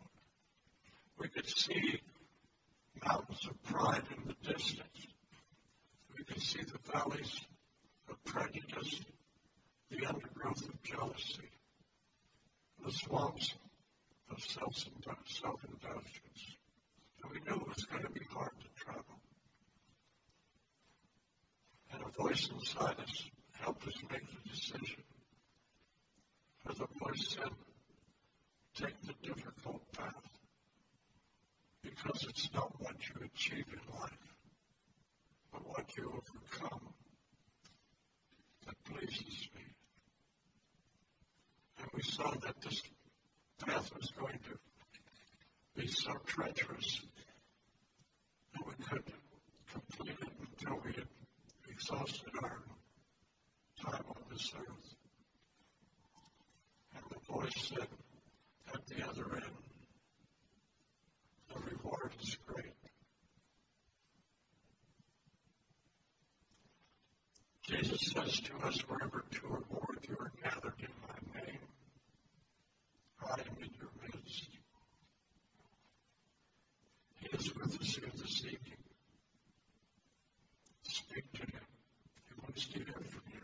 We 1.19 1.29
could 1.29 1.49
see 1.49 2.01
mountains 3.05 3.47
of 3.49 3.63
pride 3.63 4.05
in 4.17 4.29
the 4.29 4.53
distance. 4.53 5.07
We 6.17 6.25
could 6.25 6.43
see 6.43 6.63
the 6.63 6.79
valleys 6.93 7.41
of 8.15 8.25
prejudice, 8.25 9.01
the 9.91 10.07
undergrowth 10.07 10.69
of 10.69 10.83
jealousy, 10.83 11.51
the 12.85 12.93
swamps 12.93 13.55
of 14.31 14.41
self-indulgence. 14.41 16.57
And 17.23 17.33
we 17.33 17.41
knew 17.41 17.61
it 17.61 17.69
was 17.69 17.85
going 17.87 18.03
to 18.03 18.11
be 18.11 18.25
hard 18.31 18.53
to 18.61 18.85
travel. 18.85 19.05
And 21.93 22.03
a 22.03 22.23
voice 22.23 22.49
inside 22.53 23.01
us 23.01 23.31
helped 23.53 23.87
us 23.87 23.95
make 24.11 24.27
the 24.29 24.51
decision. 24.51 25.03
For 26.65 26.75
the 26.75 26.87
voice 27.03 27.29
said, 27.29 27.51
take 28.77 29.01
the 29.03 29.15
difficult 29.23 29.83
path. 29.93 30.15
Because 31.83 32.27
it's 32.29 32.51
not 32.55 32.81
what 32.81 32.97
you 33.09 33.27
achieve 33.27 33.67
in 33.73 34.01
life, 34.01 34.35
but 35.53 35.69
what 35.69 35.97
you 35.97 36.05
overcome 36.07 36.95
that 38.67 38.85
pleases 38.85 39.49
me. 39.55 39.63
And 41.79 41.89
we 41.95 42.03
saw 42.03 42.31
that 42.31 42.61
this 42.63 42.83
path 43.65 43.91
was 43.95 44.11
going 44.19 44.39
to 44.39 45.81
be 45.81 45.87
so 45.87 46.13
treacherous 46.27 47.01
that 48.55 48.67
we 48.67 48.85
could 48.85 49.05
complete 49.73 50.17
it 50.21 50.33
until 50.41 50.81
we 50.85 50.93
had 50.93 51.07
exhausted 51.69 52.31
our 52.43 52.63
time 53.83 54.05
on 54.09 54.23
this 54.31 54.53
earth. 54.57 54.95
And 56.95 57.05
the 57.11 57.33
voice 57.33 57.69
said 57.69 57.89
at 58.73 58.87
the 58.87 59.09
other 59.09 59.35
end, 59.35 59.45
the 61.53 61.61
reward 61.61 62.13
is 62.23 62.37
great. 62.47 62.74
Jesus 67.67 68.13
says 68.13 68.41
to 68.41 68.57
us, 68.67 68.79
wherever 68.89 69.25
two 69.31 69.47
or 69.47 69.63
more 69.73 69.89
of 69.97 70.07
you 70.07 70.17
are 70.21 70.33
gathered 70.43 70.75
in 70.81 70.89
my 71.01 71.41
name, 71.41 71.59
I 73.23 73.41
am 73.41 73.57
in 73.63 73.71
your 73.81 73.91
midst. 74.03 74.49
He 77.21 77.29
is 77.35 77.55
with 77.55 77.81
us 77.81 77.97
here 77.97 78.11
this 78.15 78.43
evening. 78.45 78.85
Speak 80.83 81.33
to 81.33 81.41
him. 81.41 81.65
He 82.29 82.35
wants 82.43 82.67
to 82.67 82.79
hear 82.79 82.93
from 82.93 83.23
you. 83.33 83.41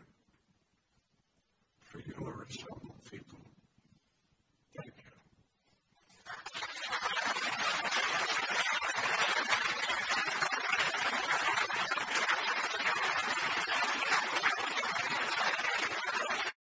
For 1.81 1.99
you 1.99 2.27
are 2.27 2.45
his 2.45 2.57
humble 2.61 2.95
people. 3.09 3.39